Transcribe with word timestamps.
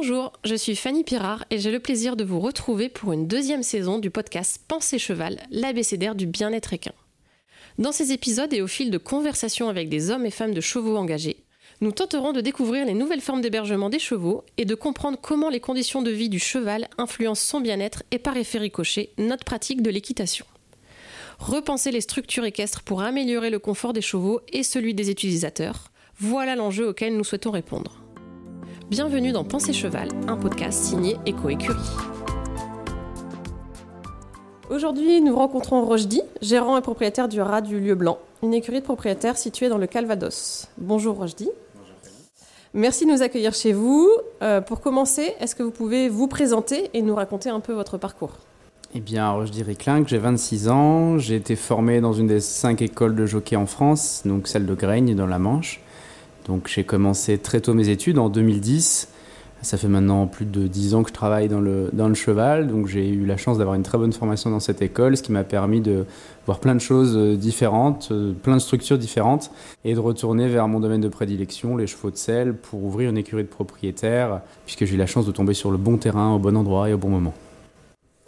Bonjour, 0.00 0.32
je 0.44 0.54
suis 0.54 0.76
Fanny 0.76 1.02
Pirard 1.02 1.44
et 1.50 1.58
j'ai 1.58 1.72
le 1.72 1.80
plaisir 1.80 2.14
de 2.14 2.22
vous 2.22 2.38
retrouver 2.38 2.88
pour 2.88 3.12
une 3.12 3.26
deuxième 3.26 3.64
saison 3.64 3.98
du 3.98 4.10
podcast 4.10 4.62
Pensée 4.68 4.96
Cheval, 4.96 5.40
l'abécédaire 5.50 6.14
du 6.14 6.26
bien-être 6.26 6.72
équin. 6.72 6.92
Dans 7.78 7.90
ces 7.90 8.12
épisodes 8.12 8.52
et 8.52 8.62
au 8.62 8.68
fil 8.68 8.92
de 8.92 8.98
conversations 8.98 9.68
avec 9.68 9.88
des 9.88 10.12
hommes 10.12 10.24
et 10.24 10.30
femmes 10.30 10.54
de 10.54 10.60
chevaux 10.60 10.96
engagés, 10.96 11.42
nous 11.80 11.90
tenterons 11.90 12.32
de 12.32 12.40
découvrir 12.40 12.86
les 12.86 12.94
nouvelles 12.94 13.20
formes 13.20 13.40
d'hébergement 13.40 13.90
des 13.90 13.98
chevaux 13.98 14.44
et 14.56 14.64
de 14.64 14.76
comprendre 14.76 15.18
comment 15.20 15.48
les 15.48 15.58
conditions 15.58 16.00
de 16.00 16.12
vie 16.12 16.28
du 16.28 16.38
cheval 16.38 16.86
influencent 16.96 17.44
son 17.44 17.60
bien-être 17.60 18.04
et 18.12 18.20
par 18.20 18.36
effet 18.36 18.58
ricochet 18.58 19.10
notre 19.18 19.44
pratique 19.44 19.82
de 19.82 19.90
l'équitation. 19.90 20.46
Repenser 21.40 21.90
les 21.90 22.02
structures 22.02 22.44
équestres 22.44 22.82
pour 22.82 23.02
améliorer 23.02 23.50
le 23.50 23.58
confort 23.58 23.94
des 23.94 24.00
chevaux 24.00 24.42
et 24.52 24.62
celui 24.62 24.94
des 24.94 25.10
utilisateurs, 25.10 25.90
voilà 26.20 26.54
l'enjeu 26.54 26.86
auquel 26.86 27.16
nous 27.16 27.24
souhaitons 27.24 27.50
répondre. 27.50 28.00
Bienvenue 28.90 29.32
dans 29.32 29.44
Pensée 29.44 29.74
Cheval, 29.74 30.08
un 30.28 30.36
podcast 30.38 30.82
signé 30.82 31.18
Eco 31.28 31.50
Écurie. 31.50 31.76
Aujourd'hui, 34.70 35.20
nous 35.20 35.36
rencontrons 35.36 35.84
Rochdi, 35.84 36.22
gérant 36.40 36.78
et 36.78 36.80
propriétaire 36.80 37.28
du 37.28 37.38
Rat 37.42 37.60
du 37.60 37.78
Lieu 37.80 37.94
Blanc, 37.94 38.16
une 38.42 38.54
écurie 38.54 38.80
de 38.80 38.84
propriétaires 38.84 39.36
située 39.36 39.68
dans 39.68 39.76
le 39.76 39.86
Calvados. 39.86 40.68
Bonjour 40.78 41.16
Rochdi. 41.16 41.50
Merci 42.72 43.04
de 43.04 43.10
nous 43.10 43.20
accueillir 43.20 43.52
chez 43.52 43.74
vous. 43.74 44.08
Euh, 44.40 44.62
pour 44.62 44.80
commencer, 44.80 45.34
est-ce 45.38 45.54
que 45.54 45.62
vous 45.62 45.70
pouvez 45.70 46.08
vous 46.08 46.26
présenter 46.26 46.88
et 46.94 47.02
nous 47.02 47.14
raconter 47.14 47.50
un 47.50 47.60
peu 47.60 47.74
votre 47.74 47.98
parcours? 47.98 48.38
Eh 48.94 49.00
bien, 49.00 49.44
je 49.44 49.52
dirais 49.52 49.74
Clinck, 49.74 50.08
j'ai 50.08 50.16
26 50.16 50.70
ans. 50.70 51.18
J'ai 51.18 51.36
été 51.36 51.56
formé 51.56 52.00
dans 52.00 52.14
une 52.14 52.26
des 52.26 52.40
cinq 52.40 52.80
écoles 52.80 53.14
de 53.14 53.26
jockey 53.26 53.54
en 53.54 53.66
France, 53.66 54.22
donc 54.24 54.48
celle 54.48 54.64
de 54.64 54.74
Graigne 54.74 55.14
dans 55.14 55.26
la 55.26 55.38
Manche. 55.38 55.82
Donc 56.48 56.68
j'ai 56.74 56.82
commencé 56.82 57.38
très 57.38 57.60
tôt 57.60 57.74
mes 57.74 57.90
études 57.90 58.18
en 58.18 58.30
2010. 58.30 59.08
Ça 59.60 59.76
fait 59.76 59.88
maintenant 59.88 60.26
plus 60.26 60.46
de 60.46 60.68
10 60.68 60.94
ans 60.94 61.02
que 61.02 61.08
je 61.08 61.14
travaille 61.14 61.48
dans 61.48 61.60
le, 61.60 62.14
cheval, 62.14 62.68
donc 62.68 62.86
j'ai 62.86 63.08
eu 63.08 63.26
la 63.26 63.36
chance 63.36 63.58
d'avoir 63.58 63.74
une 63.74 63.82
très 63.82 63.98
bonne 63.98 64.12
formation 64.12 64.50
dans 64.50 64.60
cette 64.60 64.82
école, 64.82 65.16
ce 65.16 65.22
qui 65.22 65.32
m'a 65.32 65.42
permis 65.42 65.80
de 65.80 66.04
voir 66.46 66.60
plein 66.60 66.76
de 66.76 66.80
choses 66.80 67.16
euh, 67.16 67.36
différentes, 67.36 68.10
euh, 68.12 68.32
plein 68.32 68.54
de 68.54 68.60
structures 68.60 68.98
différentes, 68.98 69.50
et 69.84 69.94
de 69.94 69.98
retourner 69.98 70.46
vers 70.46 70.68
mon 70.68 70.78
domaine 70.78 71.00
de 71.00 71.08
prédilection, 71.08 71.76
les 71.76 71.88
chevaux 71.88 72.12
de 72.12 72.16
sel, 72.16 72.54
pour 72.54 72.84
ouvrir 72.84 73.10
une 73.10 73.18
écurie 73.18 73.42
de 73.42 73.48
propriétaires, 73.48 74.42
puisque 74.64 74.84
j'ai 74.84 74.94
eu 74.94 74.98
la 74.98 75.06
chance 75.06 75.26
de 75.26 75.32
tomber 75.32 75.54
sur 75.54 75.72
le 75.72 75.76
bon 75.76 75.96
terrain, 75.96 76.32
au 76.32 76.38
bon 76.38 76.56
endroit 76.56 76.88
et 76.88 76.92
au 76.92 76.98
bon 76.98 77.08
moment. 77.08 77.34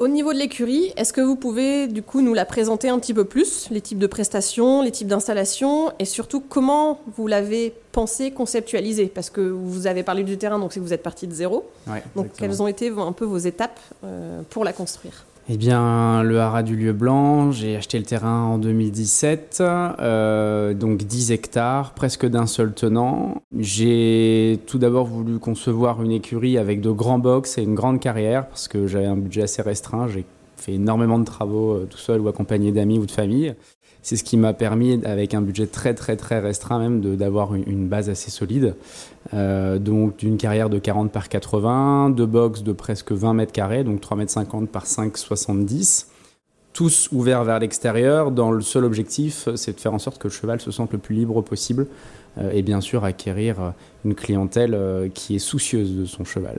Au 0.01 0.09
niveau 0.09 0.33
de 0.33 0.39
l'écurie, 0.39 0.95
est-ce 0.97 1.13
que 1.13 1.21
vous 1.21 1.37
pouvez 1.37 1.87
du 1.87 2.01
coup 2.03 2.23
nous 2.23 2.33
la 2.33 2.47
présenter 2.47 2.89
un 2.89 2.99
petit 2.99 3.13
peu 3.13 3.25
plus, 3.25 3.69
les 3.71 3.83
types 3.83 3.99
de 3.99 4.07
prestations, 4.07 4.81
les 4.81 4.91
types 4.91 5.09
d'installations 5.09 5.93
et 5.99 6.07
surtout 6.07 6.41
comment 6.41 7.01
vous 7.19 7.27
l'avez 7.27 7.75
pensé, 7.93 8.31
conceptualisé? 8.31 9.09
Parce 9.15 9.29
que 9.29 9.43
vous 9.43 9.87
avez 9.87 10.03
parlé 10.03 10.25
du 10.25 10.39
terrain, 10.39 10.59
donc 10.59 10.73
c'est 10.73 10.81
que 10.81 10.85
vous 10.87 10.95
êtes 10.95 11.03
parti 11.03 11.27
de 11.27 11.35
zéro. 11.35 11.69
Ouais, 11.87 12.03
Donc 12.17 12.25
exactement. 12.29 12.49
quelles 12.49 12.63
ont 12.63 12.67
été 12.67 12.89
un 12.89 13.13
peu 13.13 13.27
vos 13.27 13.37
étapes 13.37 13.79
euh, 14.03 14.41
pour 14.49 14.65
la 14.65 14.73
construire? 14.73 15.27
Eh 15.53 15.57
bien, 15.57 16.23
le 16.23 16.39
haras 16.39 16.63
du 16.63 16.77
lieu 16.77 16.93
blanc, 16.93 17.51
j'ai 17.51 17.75
acheté 17.75 17.99
le 17.99 18.05
terrain 18.05 18.45
en 18.45 18.59
2017, 18.59 19.61
euh, 19.61 20.75
donc 20.75 20.99
10 20.99 21.33
hectares, 21.33 21.93
presque 21.93 22.25
d'un 22.25 22.47
seul 22.47 22.73
tenant. 22.73 23.43
J'ai 23.59 24.61
tout 24.69 24.79
d'abord 24.79 25.07
voulu 25.07 25.41
concevoir 25.41 26.05
une 26.05 26.13
écurie 26.13 26.57
avec 26.57 26.81
de 26.81 26.93
grands 26.93 27.19
box 27.19 27.59
et 27.59 27.65
une 27.65 27.75
grande 27.75 27.99
carrière, 27.99 28.47
parce 28.47 28.69
que 28.69 28.87
j'avais 28.87 29.07
un 29.07 29.17
budget 29.17 29.43
assez 29.43 29.61
restreint. 29.61 30.07
J'ai 30.07 30.25
fait 30.57 30.75
énormément 30.75 31.19
de 31.19 31.25
travaux 31.25 31.73
euh, 31.73 31.89
tout 31.91 31.99
seul 31.99 32.21
ou 32.21 32.29
accompagné 32.29 32.71
d'amis 32.71 33.01
ou 33.01 33.07
de 33.07 33.11
famille. 33.11 33.57
C'est 34.03 34.17
ce 34.17 34.25
qui 34.25 34.37
m'a 34.37 34.53
permis, 34.55 35.01
avec 35.05 35.35
un 35.35 35.43
budget 35.43 35.67
très 35.67 35.95
très 35.95 36.17
très 36.17 36.39
restreint 36.41 36.79
même, 36.79 37.01
de- 37.01 37.15
d'avoir 37.15 37.55
une, 37.55 37.87
base 37.89 38.09
assez 38.09 38.31
solide. 38.31 38.75
Euh, 39.35 39.79
donc 39.79 40.17
d'une 40.17 40.37
carrière 40.37 40.71
de 40.71 40.79
40 40.79 41.13
par 41.13 41.29
80, 41.29 42.11
deux 42.11 42.27
box 42.27 42.63
de 42.63 42.73
presque 42.73 43.13
20 43.13 43.35
mètres 43.35 43.53
carrés, 43.53 43.85
donc 43.85 44.01
3 44.01 44.17
mètres 44.17 44.33
50 44.33 44.71
par 44.71 44.87
5,70. 44.87 46.07
Tous 46.73 47.09
ouverts 47.13 47.45
vers 47.45 47.59
l'extérieur, 47.59 48.31
dans 48.31 48.53
le 48.53 48.61
seul 48.61 48.85
objectif, 48.85 49.49
c'est 49.57 49.75
de 49.75 49.81
faire 49.81 49.93
en 49.93 49.99
sorte 49.99 50.19
que 50.19 50.29
le 50.29 50.33
cheval 50.33 50.61
se 50.61 50.71
sente 50.71 50.93
le 50.93 50.99
plus 50.99 51.15
libre 51.17 51.43
possible 51.43 51.87
euh, 52.39 52.53
et 52.53 52.63
bien 52.63 52.81
sûr 52.81 53.05
acquérir 53.05 53.75
une 54.05 54.15
clientèle 54.15 54.75
euh, 54.75 55.09
qui 55.13 55.35
est 55.35 55.41
soucieuse 55.41 55.97
de 55.97 56.05
son 56.05 56.25
cheval. 56.25 56.59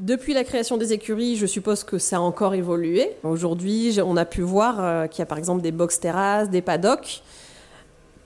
Depuis 0.00 0.32
la 0.32 0.44
création 0.44 0.78
des 0.78 0.94
écuries, 0.94 1.36
je 1.36 1.44
suppose 1.44 1.84
que 1.84 1.98
ça 1.98 2.16
a 2.16 2.20
encore 2.20 2.54
évolué. 2.54 3.10
Aujourd'hui, 3.22 3.98
on 4.02 4.16
a 4.16 4.24
pu 4.24 4.40
voir 4.40 4.76
euh, 4.78 5.06
qu'il 5.06 5.18
y 5.18 5.22
a 5.22 5.26
par 5.26 5.36
exemple 5.36 5.60
des 5.60 5.72
box 5.72 6.00
terrasses, 6.00 6.48
des 6.48 6.62
paddocks. 6.62 7.22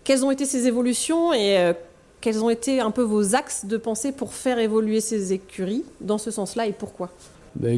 Quelles 0.05 0.25
ont 0.25 0.31
été 0.31 0.45
ces 0.45 0.69
évolutions 0.69 1.33
et 1.33 1.59
euh, 1.59 1.73
quels 2.21 2.45
ont 2.45 2.49
été 2.49 2.79
un 2.79 2.93
peu 2.93 3.03
vos 3.03 3.35
axes 3.35 3.65
de 3.65 3.77
pensée 3.77 4.13
pour 4.13 4.35
faire 4.35 4.61
évoluer 4.61 5.01
ces 5.01 5.33
écuries 5.33 5.85
dans 6.01 6.17
ce 6.17 6.31
sens-là 6.31 6.69
et 6.69 6.73
pourquoi? 6.73 7.11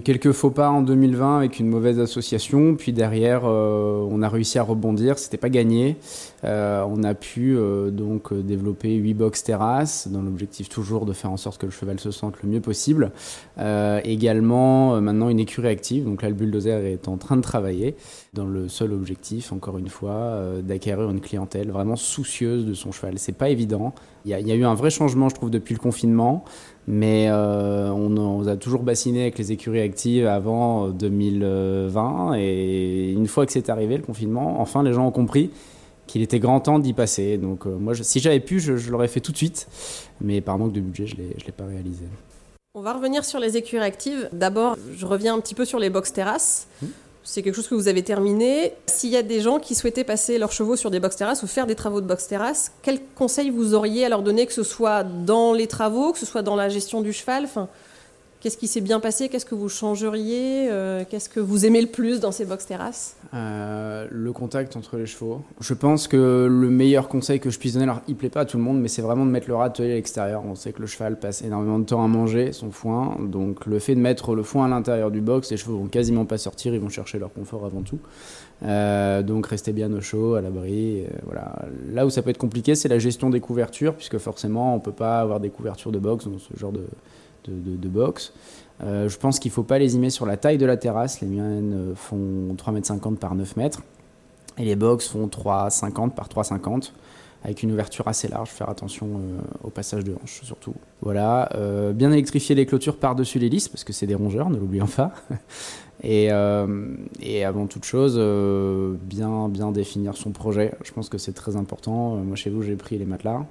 Quelques 0.04 0.32
faux 0.32 0.50
pas 0.50 0.70
en 0.70 0.82
2020 0.82 1.36
avec 1.38 1.58
une 1.60 1.68
mauvaise 1.68 2.00
association, 2.00 2.76
puis 2.76 2.92
derrière 2.92 3.42
euh, 3.44 4.06
on 4.10 4.22
a 4.22 4.28
réussi 4.28 4.58
à 4.58 4.62
rebondir, 4.62 5.18
c'était 5.18 5.36
pas 5.36 5.50
gagné. 5.50 5.96
Euh, 6.44 6.84
on 6.88 7.02
a 7.02 7.14
pu 7.14 7.56
euh, 7.56 7.90
donc 7.90 8.32
développer 8.32 8.94
8 8.94 9.14
box 9.14 9.42
terrasses 9.42 10.08
dans 10.08 10.22
l'objectif 10.22 10.68
toujours 10.68 11.04
de 11.04 11.12
faire 11.12 11.30
en 11.30 11.36
sorte 11.36 11.60
que 11.60 11.66
le 11.66 11.72
cheval 11.72 12.00
se 12.00 12.10
sente 12.10 12.42
le 12.42 12.48
mieux 12.48 12.60
possible. 12.60 13.12
Également 13.58 15.00
maintenant 15.00 15.28
une 15.28 15.40
écurie 15.40 15.68
active, 15.68 16.04
donc 16.04 16.22
là 16.22 16.28
le 16.28 16.34
bulldozer 16.34 16.84
est 16.86 17.08
en 17.08 17.16
train 17.16 17.36
de 17.36 17.42
travailler 17.42 17.96
dans 18.32 18.44
le 18.44 18.68
seul 18.68 18.92
objectif, 18.92 19.52
encore 19.52 19.78
une 19.78 19.88
fois, 19.88 20.40
d'acquérir 20.62 21.10
une 21.10 21.20
clientèle 21.20 21.70
vraiment 21.70 21.96
soucieuse 21.96 22.66
de 22.66 22.74
son 22.74 22.92
cheval. 22.92 23.18
C'est 23.18 23.32
pas 23.32 23.48
évident. 23.48 23.94
Il 24.24 24.36
y, 24.36 24.42
y 24.42 24.52
a 24.52 24.54
eu 24.54 24.64
un 24.64 24.74
vrai 24.74 24.90
changement, 24.90 25.28
je 25.28 25.34
trouve, 25.34 25.50
depuis 25.50 25.74
le 25.74 25.80
confinement. 25.80 26.44
Mais 26.86 27.28
on, 27.30 28.16
on 28.46 28.48
a 28.52 28.56
toujours 28.56 28.82
bassiné 28.82 29.22
avec 29.22 29.38
les 29.38 29.52
écuries 29.52 29.80
actives 29.80 30.26
avant 30.26 30.88
2020. 30.88 32.34
Et 32.38 33.10
une 33.12 33.26
fois 33.26 33.44
que 33.46 33.52
c'est 33.52 33.68
arrivé, 33.68 33.96
le 33.96 34.02
confinement, 34.02 34.60
enfin, 34.60 34.82
les 34.82 34.92
gens 34.92 35.06
ont 35.06 35.10
compris 35.12 35.50
qu'il 36.06 36.22
était 36.22 36.38
grand 36.38 36.60
temps 36.60 36.78
d'y 36.78 36.92
passer. 36.92 37.36
Donc, 37.36 37.66
euh, 37.66 37.76
moi, 37.76 37.92
je- 37.94 38.02
si 38.04 38.20
j'avais 38.20 38.40
pu, 38.40 38.60
je, 38.60 38.76
je 38.76 38.90
l'aurais 38.90 39.08
fait 39.08 39.20
tout 39.20 39.32
de 39.32 39.36
suite. 39.36 39.66
Mais 40.20 40.40
par 40.40 40.56
manque 40.58 40.72
de 40.72 40.80
budget, 40.80 41.06
je 41.06 41.16
ne 41.16 41.22
l'ai 41.22 41.52
pas 41.52 41.64
réalisé. 41.66 42.04
On 42.74 42.80
va 42.82 42.92
revenir 42.92 43.24
sur 43.24 43.40
les 43.40 43.56
écuries 43.56 43.82
actives. 43.82 44.28
D'abord, 44.32 44.76
je 44.96 45.04
reviens 45.06 45.34
un 45.34 45.40
petit 45.40 45.54
peu 45.54 45.64
sur 45.64 45.78
les 45.78 45.90
box 45.90 46.12
terrasses. 46.12 46.68
Mhm. 46.82 46.88
C'est 47.24 47.42
quelque 47.42 47.56
chose 47.56 47.66
que 47.66 47.74
vous 47.74 47.88
avez 47.88 48.04
terminé. 48.04 48.72
S'il 48.86 49.10
y 49.10 49.16
a 49.16 49.22
des 49.22 49.40
gens 49.40 49.58
qui 49.58 49.74
souhaitaient 49.74 50.04
passer 50.04 50.38
leurs 50.38 50.52
chevaux 50.52 50.76
sur 50.76 50.92
des 50.92 51.00
box 51.00 51.16
terrasses 51.16 51.42
ou 51.42 51.48
faire 51.48 51.66
des 51.66 51.74
travaux 51.74 52.00
de 52.00 52.06
box 52.06 52.28
terrasse, 52.28 52.70
quels 52.82 53.00
conseils 53.16 53.50
vous 53.50 53.74
auriez 53.74 54.04
à 54.04 54.08
leur 54.08 54.22
donner, 54.22 54.46
que 54.46 54.52
ce 54.52 54.62
soit 54.62 55.02
dans 55.02 55.52
les 55.52 55.66
travaux, 55.66 56.12
que 56.12 56.20
ce 56.20 56.26
soit 56.26 56.42
dans 56.42 56.54
la 56.54 56.68
gestion 56.68 57.00
du 57.00 57.12
cheval? 57.12 57.42
Enfin, 57.44 57.68
Qu'est-ce 58.40 58.58
qui 58.58 58.66
s'est 58.66 58.82
bien 58.82 59.00
passé? 59.00 59.28
Qu'est-ce 59.28 59.46
que 59.46 59.54
vous 59.54 59.70
changeriez? 59.70 60.68
Euh, 60.70 61.04
Qu'est-ce 61.08 61.30
que 61.30 61.40
vous 61.40 61.64
aimez 61.64 61.80
le 61.80 61.86
plus 61.86 62.20
dans 62.20 62.32
ces 62.32 62.44
box 62.44 62.66
terrasses? 62.66 63.16
Euh, 63.32 64.06
le 64.10 64.32
contact 64.32 64.76
entre 64.76 64.98
les 64.98 65.06
chevaux. 65.06 65.40
Je 65.60 65.72
pense 65.72 66.06
que 66.06 66.46
le 66.48 66.70
meilleur 66.70 67.08
conseil 67.08 67.40
que 67.40 67.48
je 67.48 67.58
puisse 67.58 67.72
donner, 67.72 67.84
alors 67.84 68.02
il 68.08 68.14
plaît 68.14 68.28
pas 68.28 68.40
à 68.40 68.44
tout 68.44 68.58
le 68.58 68.62
monde, 68.62 68.78
mais 68.78 68.88
c'est 68.88 69.00
vraiment 69.00 69.24
de 69.24 69.30
mettre 69.30 69.48
le 69.48 69.56
râtelier 69.56 69.92
à 69.92 69.94
l'extérieur. 69.94 70.42
On 70.44 70.54
sait 70.54 70.72
que 70.72 70.82
le 70.82 70.86
cheval 70.86 71.18
passe 71.18 71.42
énormément 71.42 71.78
de 71.78 71.86
temps 71.86 72.04
à 72.04 72.08
manger 72.08 72.52
son 72.52 72.70
foin, 72.70 73.16
donc 73.20 73.64
le 73.64 73.78
fait 73.78 73.94
de 73.94 74.00
mettre 74.00 74.34
le 74.34 74.42
foin 74.42 74.66
à 74.66 74.68
l'intérieur 74.68 75.10
du 75.10 75.22
box, 75.22 75.50
les 75.50 75.56
chevaux 75.56 75.78
vont 75.78 75.86
quasiment 75.86 76.26
pas 76.26 76.38
sortir, 76.38 76.74
ils 76.74 76.80
vont 76.80 76.90
chercher 76.90 77.18
leur 77.18 77.32
confort 77.32 77.64
avant 77.64 77.82
tout. 77.82 77.98
Euh, 78.64 79.22
donc 79.22 79.46
restez 79.46 79.72
bien 79.72 79.90
au 79.92 80.00
chaud, 80.02 80.34
à 80.34 80.42
l'abri. 80.42 81.04
voilà. 81.24 81.64
Là 81.90 82.04
où 82.04 82.10
ça 82.10 82.20
peut 82.20 82.30
être 82.30 82.38
compliqué, 82.38 82.74
c'est 82.74 82.88
la 82.88 82.98
gestion 82.98 83.30
des 83.30 83.40
couvertures, 83.40 83.94
puisque 83.94 84.18
forcément 84.18 84.74
on 84.74 84.78
peut 84.78 84.92
pas 84.92 85.20
avoir 85.20 85.40
des 85.40 85.50
couvertures 85.50 85.90
de 85.90 85.98
box 85.98 86.26
dans 86.26 86.38
ce 86.38 86.56
genre 86.58 86.72
de, 86.72 86.84
de, 87.48 87.76
de-. 87.76 87.88
Euh, 88.82 89.08
je 89.08 89.18
pense 89.18 89.38
qu'il 89.38 89.50
faut 89.50 89.62
pas 89.62 89.78
lésimer 89.78 90.10
sur 90.10 90.26
la 90.26 90.36
taille 90.36 90.58
de 90.58 90.66
la 90.66 90.76
terrasse. 90.76 91.20
Les 91.20 91.28
miennes 91.28 91.72
euh, 91.74 91.94
font 91.94 92.54
3,50 92.54 93.08
m 93.08 93.16
par 93.16 93.34
9 93.34 93.56
mètres. 93.56 93.82
Et 94.58 94.64
les 94.64 94.76
box 94.76 95.08
font 95.08 95.26
3,50 95.26 96.10
par 96.10 96.28
3,50 96.28 96.92
avec 97.44 97.62
une 97.62 97.72
ouverture 97.72 98.08
assez 98.08 98.28
large. 98.28 98.50
Faire 98.50 98.68
attention 98.68 99.06
euh, 99.06 99.40
au 99.64 99.70
passage 99.70 100.04
de 100.04 100.14
hanche 100.14 100.40
surtout. 100.42 100.74
Voilà. 101.02 101.50
Bien 101.94 102.10
électrifier 102.12 102.54
les 102.54 102.66
clôtures 102.66 102.96
par-dessus 102.96 103.38
les 103.38 103.48
lisses 103.48 103.68
parce 103.68 103.84
que 103.84 103.92
c'est 103.92 104.06
des 104.06 104.14
rongeurs, 104.14 104.50
ne 104.50 104.58
l'oublions 104.58 104.86
pas. 104.88 105.12
Et, 106.02 106.26
et 107.20 107.44
avant 107.44 107.66
toute 107.66 107.86
chose, 107.86 108.20
bien, 109.00 109.48
bien 109.48 109.72
définir 109.72 110.14
son 110.14 110.30
projet. 110.30 110.74
Je 110.84 110.92
pense 110.92 111.08
que 111.08 111.16
c'est 111.16 111.32
très 111.32 111.56
important. 111.56 112.16
Moi, 112.16 112.36
chez 112.36 112.50
vous, 112.50 112.62
j'ai 112.62 112.76
pris 112.76 112.98
les 112.98 113.06
matelas. 113.06 113.46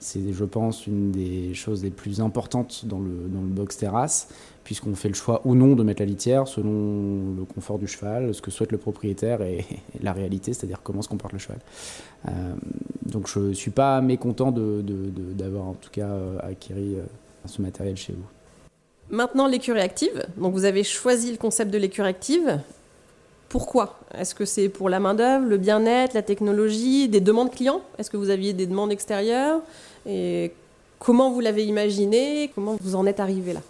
C'est, 0.00 0.32
je 0.32 0.44
pense, 0.44 0.86
une 0.86 1.10
des 1.10 1.54
choses 1.54 1.82
les 1.82 1.90
plus 1.90 2.20
importantes 2.20 2.84
dans 2.86 3.00
le, 3.00 3.10
box 3.10 3.78
terrasse, 3.78 4.28
puisqu'on 4.62 4.94
fait 4.94 5.08
le 5.08 5.14
choix 5.14 5.40
ou 5.44 5.54
non 5.54 5.74
de 5.74 5.82
mettre 5.82 6.02
la 6.02 6.06
litière 6.06 6.46
selon 6.46 7.34
le 7.36 7.44
confort 7.44 7.78
du 7.78 7.86
cheval, 7.86 8.34
ce 8.34 8.40
que 8.40 8.50
souhaite 8.50 8.70
le 8.72 8.78
propriétaire 8.78 9.42
et, 9.42 9.64
la 10.00 10.12
réalité, 10.12 10.52
c'est-à-dire 10.52 10.80
comment 10.82 11.02
se 11.02 11.08
comporte 11.08 11.32
le 11.32 11.38
cheval. 11.38 11.58
Euh, 12.28 12.54
donc 13.06 13.28
je 13.28 13.40
ne 13.40 13.52
suis 13.52 13.70
pas 13.70 14.00
mécontent 14.00 14.52
de, 14.52 14.82
d'avoir 15.34 15.66
en 15.66 15.74
tout 15.74 15.90
cas 15.90 16.06
euh, 16.06 16.38
acquis 16.42 16.72
euh, 16.74 17.02
ce 17.46 17.62
matériel 17.62 17.96
chez 17.96 18.12
vous. 18.12 18.26
Maintenant, 19.10 19.46
l'écurie 19.46 19.80
active. 19.80 20.26
Donc, 20.36 20.52
vous 20.52 20.66
avez 20.66 20.84
choisi 20.84 21.30
le 21.32 21.38
concept 21.38 21.70
de 21.70 21.78
l'écurie 21.78 22.08
active. 22.08 22.60
Pourquoi 23.48 23.98
Est-ce 24.14 24.34
que 24.34 24.44
c'est 24.44 24.68
pour 24.68 24.90
la 24.90 25.00
main-d'œuvre, 25.00 25.46
le 25.46 25.56
bien-être, 25.56 26.12
la 26.12 26.22
technologie, 26.22 27.08
des 27.08 27.20
demandes 27.20 27.50
clients 27.50 27.80
Est-ce 27.98 28.10
que 28.10 28.18
vous 28.18 28.28
aviez 28.28 28.52
des 28.52 28.66
demandes 28.66 28.92
extérieures 28.92 29.60
Et 30.06 30.52
comment 30.98 31.30
vous 31.30 31.40
l'avez 31.40 31.64
imaginé 31.64 32.50
Comment 32.54 32.76
vous 32.80 32.94
en 32.94 33.06
êtes 33.06 33.20
arrivé 33.20 33.54
là 33.54 33.60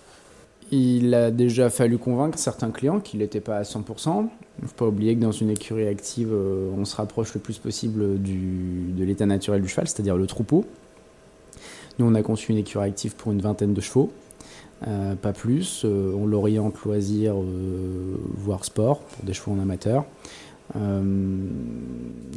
Il 0.73 1.15
a 1.15 1.31
déjà 1.31 1.71
fallu 1.71 1.97
convaincre 1.97 2.39
certains 2.39 2.71
clients 2.71 2.99
qu'il 2.99 3.21
n'était 3.21 3.41
pas 3.41 3.59
à 3.59 3.63
100%. 3.63 4.29
Il 4.59 4.65
ne 4.65 4.69
faut 4.69 4.75
pas 4.75 4.87
oublier 4.87 5.15
que 5.15 5.21
dans 5.21 5.31
une 5.31 5.51
écurie 5.51 5.87
active, 5.87 6.31
euh, 6.33 6.71
on 6.77 6.85
se 6.85 6.97
rapproche 6.97 7.33
le 7.35 7.41
plus 7.41 7.59
possible 7.59 8.21
du, 8.21 8.93
de 8.97 9.05
l'état 9.05 9.27
naturel 9.27 9.63
du 9.63 9.69
cheval, 9.69 9.87
c'est-à-dire 9.87 10.17
le 10.17 10.27
troupeau. 10.27 10.65
Nous, 12.01 12.07
on 12.07 12.15
a 12.17 12.23
conçu 12.23 12.51
une 12.51 12.59
écurie 12.59 12.87
active 12.87 13.15
pour 13.15 13.31
une 13.31 13.41
vingtaine 13.41 13.75
de 13.75 13.81
chevaux, 13.81 14.11
euh, 14.87 15.15
pas 15.15 15.33
plus. 15.33 15.83
Euh, 15.85 16.15
on 16.17 16.27
l'oriente 16.27 16.81
loisir, 16.85 17.35
voire 18.37 18.65
sport, 18.65 19.01
pour 19.01 19.25
des 19.25 19.33
chevaux 19.33 19.53
en 19.53 19.59
amateur. 19.59 20.05
Euh, 20.77 21.03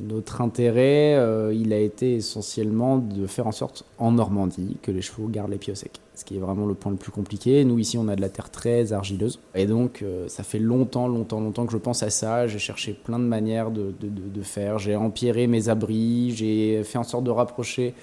notre 0.03 0.41
intérêt, 0.41 1.15
euh, 1.15 1.53
il 1.53 1.73
a 1.73 1.79
été 1.79 2.15
essentiellement 2.15 2.97
de 2.97 3.27
faire 3.27 3.47
en 3.47 3.51
sorte, 3.51 3.83
en 3.97 4.11
Normandie, 4.11 4.77
que 4.81 4.91
les 4.91 5.01
chevaux 5.01 5.27
gardent 5.27 5.51
les 5.51 5.57
pieds 5.57 5.73
au 5.73 5.75
sec. 5.75 5.99
Ce 6.15 6.23
qui 6.23 6.37
est 6.37 6.39
vraiment 6.39 6.65
le 6.65 6.73
point 6.73 6.91
le 6.91 6.97
plus 6.97 7.11
compliqué. 7.11 7.65
Nous, 7.65 7.79
ici, 7.79 7.97
on 7.97 8.07
a 8.07 8.15
de 8.15 8.21
la 8.21 8.29
terre 8.29 8.49
très 8.49 8.93
argileuse. 8.93 9.39
Et 9.55 9.65
donc, 9.65 10.01
euh, 10.01 10.27
ça 10.27 10.43
fait 10.43 10.59
longtemps, 10.59 11.07
longtemps, 11.07 11.39
longtemps 11.41 11.65
que 11.65 11.73
je 11.73 11.77
pense 11.77 12.03
à 12.03 12.09
ça. 12.09 12.47
J'ai 12.47 12.59
cherché 12.59 12.93
plein 12.93 13.19
de 13.19 13.25
manières 13.25 13.71
de 13.71 13.93
faire. 14.41 14.79
J'ai 14.79 14.95
empierré 14.95 15.47
mes 15.47 15.69
abris. 15.69 16.31
J'ai 16.31 16.83
fait 16.83 16.97
en 16.97 17.03
sorte 17.03 17.23
de 17.23 17.31
rapprocher 17.31 17.93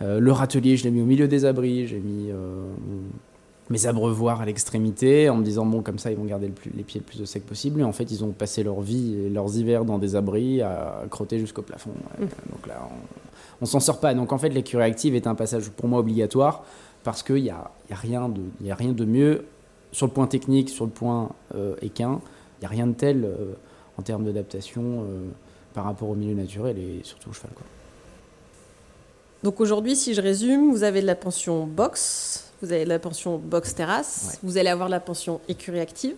le 0.00 0.32
râtelier. 0.32 0.76
Je 0.76 0.84
l'ai 0.84 0.90
mis 0.90 1.00
au 1.00 1.06
milieu 1.06 1.28
des 1.28 1.44
abris. 1.44 1.86
J'ai 1.86 2.00
mis 2.00 2.30
mes 3.70 3.86
abreuvoirs 3.86 4.40
à 4.40 4.44
l'extrémité 4.44 5.28
en 5.28 5.36
me 5.36 5.44
disant 5.44 5.64
bon 5.64 5.82
comme 5.82 5.98
ça 5.98 6.10
ils 6.10 6.16
vont 6.16 6.24
garder 6.24 6.52
les 6.74 6.82
pieds 6.82 7.00
le 7.00 7.06
plus 7.06 7.22
au 7.22 7.26
sec 7.26 7.46
possible 7.46 7.80
et 7.80 7.84
en 7.84 7.92
fait 7.92 8.10
ils 8.10 8.24
ont 8.24 8.32
passé 8.32 8.62
leur 8.62 8.80
vie 8.80 9.14
et 9.14 9.30
leurs 9.30 9.56
hivers 9.56 9.84
dans 9.84 9.98
des 9.98 10.16
abris 10.16 10.60
à 10.62 11.04
crotter 11.10 11.38
jusqu'au 11.38 11.62
plafond 11.62 11.92
mmh. 12.18 12.22
donc 12.50 12.66
là 12.66 12.88
on, 13.60 13.66
s'en 13.66 13.80
sort 13.80 14.00
pas 14.00 14.14
donc 14.14 14.32
en 14.32 14.38
fait 14.38 14.48
l'écurie 14.48 14.84
active 14.84 15.14
est 15.14 15.26
un 15.26 15.34
passage 15.34 15.70
pour 15.70 15.88
moi 15.88 16.00
obligatoire 16.00 16.64
parce 17.04 17.22
qu'il 17.22 17.42
n'y 17.42 17.50
a, 17.50 17.70
y 17.88 17.92
a, 17.92 17.96
rien 17.96 18.28
de, 18.28 18.40
y 18.60 18.70
a 18.70 18.74
rien 18.74 18.92
de 18.92 19.04
mieux 19.04 19.44
sur 19.92 20.06
le 20.06 20.12
point 20.12 20.26
technique 20.26 20.68
sur 20.68 20.84
le 20.84 20.90
point 20.90 21.30
euh, 21.54 21.76
équin 21.82 22.20
il 22.58 22.62
n'y 22.62 22.66
a 22.66 22.70
rien 22.70 22.86
de 22.88 22.94
tel 22.94 23.24
euh, 23.24 23.54
en 23.96 24.02
termes 24.02 24.24
d'adaptation 24.24 24.82
euh, 24.82 25.28
par 25.72 25.84
rapport 25.84 26.08
au 26.08 26.14
milieu 26.14 26.34
naturel 26.34 26.78
et 26.78 27.00
surtout 27.04 27.30
au 27.30 27.32
cheval 27.32 27.52
quoi. 27.54 27.64
Donc 29.42 29.60
aujourd'hui, 29.60 29.96
si 29.96 30.14
je 30.14 30.20
résume, 30.20 30.70
vous 30.70 30.84
avez 30.84 31.02
de 31.02 31.06
la 31.06 31.16
pension 31.16 31.66
box, 31.66 32.51
vous 32.62 32.72
avez 32.72 32.84
la 32.84 32.98
pension 32.98 33.38
box 33.38 33.74
terrasse, 33.74 34.38
vous 34.42 34.56
allez 34.56 34.70
avoir 34.70 34.88
la 34.88 35.00
pension 35.00 35.40
écurie 35.48 35.80
active. 35.80 36.14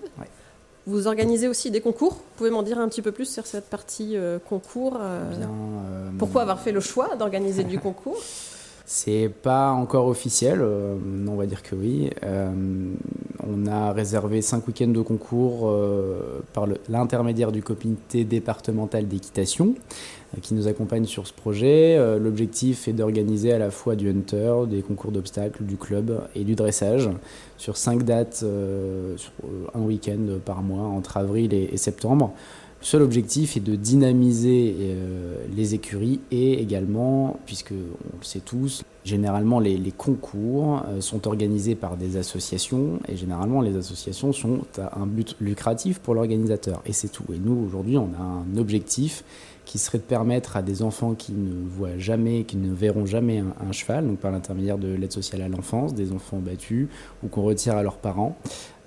Vous 0.87 1.07
organisez 1.07 1.49
aussi 1.49 1.71
des 1.71 1.81
concours. 1.81 2.13
Vous 2.13 2.37
pouvez 2.37 2.51
m'en 2.51 2.63
dire 2.63 2.79
un 2.79 2.89
petit 2.89 3.01
peu 3.01 3.11
plus 3.11 3.25
sur 3.25 3.47
cette 3.47 3.71
partie 3.71 4.19
euh, 4.19 4.39
concours 4.39 4.99
euh, 5.01 5.33
euh, 5.41 6.11
Pourquoi 6.19 6.43
avoir 6.43 6.61
fait 6.61 6.73
le 6.73 6.81
choix 6.81 7.17
d'organiser 7.17 7.65
du 7.65 7.79
concours? 7.79 8.19
C'est 8.87 9.33
pas 9.43 9.71
encore 9.71 10.09
officiel, 10.09 10.63
on 10.63 11.37
va 11.37 11.47
dire 11.47 11.63
que 11.63 11.75
oui. 11.75 12.11
On 13.47 13.67
a 13.67 13.93
réservé 13.93 14.43
cinq 14.43 14.67
week-ends 14.67 14.89
de 14.89 15.01
concours 15.01 15.73
par 16.53 16.67
l'intermédiaire 16.89 17.53
du 17.53 17.63
comité 17.63 18.25
départemental 18.25 19.07
d'équitation 19.07 19.75
qui 20.41 20.55
nous 20.55 20.69
accompagne 20.69 21.05
sur 21.05 21.27
ce 21.27 21.33
projet. 21.33 21.97
Euh, 21.97 22.19
l'objectif 22.19 22.89
est 22.89 22.93
d'organiser 22.93 23.53
à 23.53 23.59
la 23.59 23.71
fois 23.71 23.97
du 23.97 24.09
hunter, 24.09 24.53
des 24.69 24.83
concours 24.83 25.13
d'obstacles, 25.13 25.65
du 25.65 25.77
club 25.77 26.23
et 26.35 26.45
du 26.45 26.55
dressage 26.55 27.09
sur 27.57 27.77
cinq 27.77 28.03
dates, 28.03 28.41
euh, 28.43 29.17
un 29.75 29.81
week-end 29.81 30.39
par 30.45 30.63
mois 30.63 30.87
entre 30.87 31.17
avril 31.17 31.53
et, 31.55 31.77
septembre. 31.77 32.33
Le 32.81 32.87
seul 32.87 33.03
objectif 33.03 33.57
est 33.57 33.61
de 33.61 33.77
dynamiser 33.77 34.75
euh, 34.81 35.34
les 35.55 35.75
écuries 35.75 36.21
et 36.31 36.61
également, 36.61 37.39
puisque 37.47 37.73
on 37.73 38.17
le 38.19 38.25
sait 38.25 38.41
tous, 38.41 38.85
généralement 39.05 39.61
les, 39.61 39.93
concours 39.97 40.83
sont 41.01 41.27
organisés 41.27 41.75
par 41.75 41.97
des 41.97 42.17
associations 42.17 42.99
et 43.09 43.17
généralement 43.17 43.61
les 43.61 43.77
associations 43.77 44.33
sont 44.33 44.61
à 44.79 44.99
un 44.99 45.07
but 45.07 45.37
lucratif 45.41 45.99
pour 45.99 46.15
l'organisateur 46.15 46.83
et 46.87 46.93
c'est 46.93 47.09
tout. 47.09 47.25
Et 47.33 47.39
nous 47.39 47.65
aujourd'hui 47.67 47.99
on 47.99 48.11
a 48.19 48.23
un 48.23 48.57
objectif 48.57 49.25
qui 49.65 49.79
serait 49.79 49.99
de 49.99 50.03
permettre 50.03 50.57
à 50.57 50.63
des 50.63 50.83
enfants 50.83 51.15
qui 51.15 51.33
ne 51.33 51.67
voient 51.69 51.97
jamais, 51.99 52.45
qui 52.45 52.57
ne 52.57 52.73
verront 52.73 53.07
jamais 53.07 53.39
un, 53.39 53.73
cheval, 53.73 54.07
donc 54.07 54.19
par 54.19 54.31
l'intermédiaire 54.31 54.79
de 54.79 54.89
l'aide 54.89 55.13
sociale 55.13 55.43
à 55.43 55.49
l'enfance, 55.49 55.95
des 55.95 56.13
enfants 56.13 56.39
battus 56.39 56.89
ou 57.23 57.29
qu'on 57.29 57.43
retire 57.43 57.77
à 57.77 57.83
leurs 57.83 57.97
parents, 57.97 58.37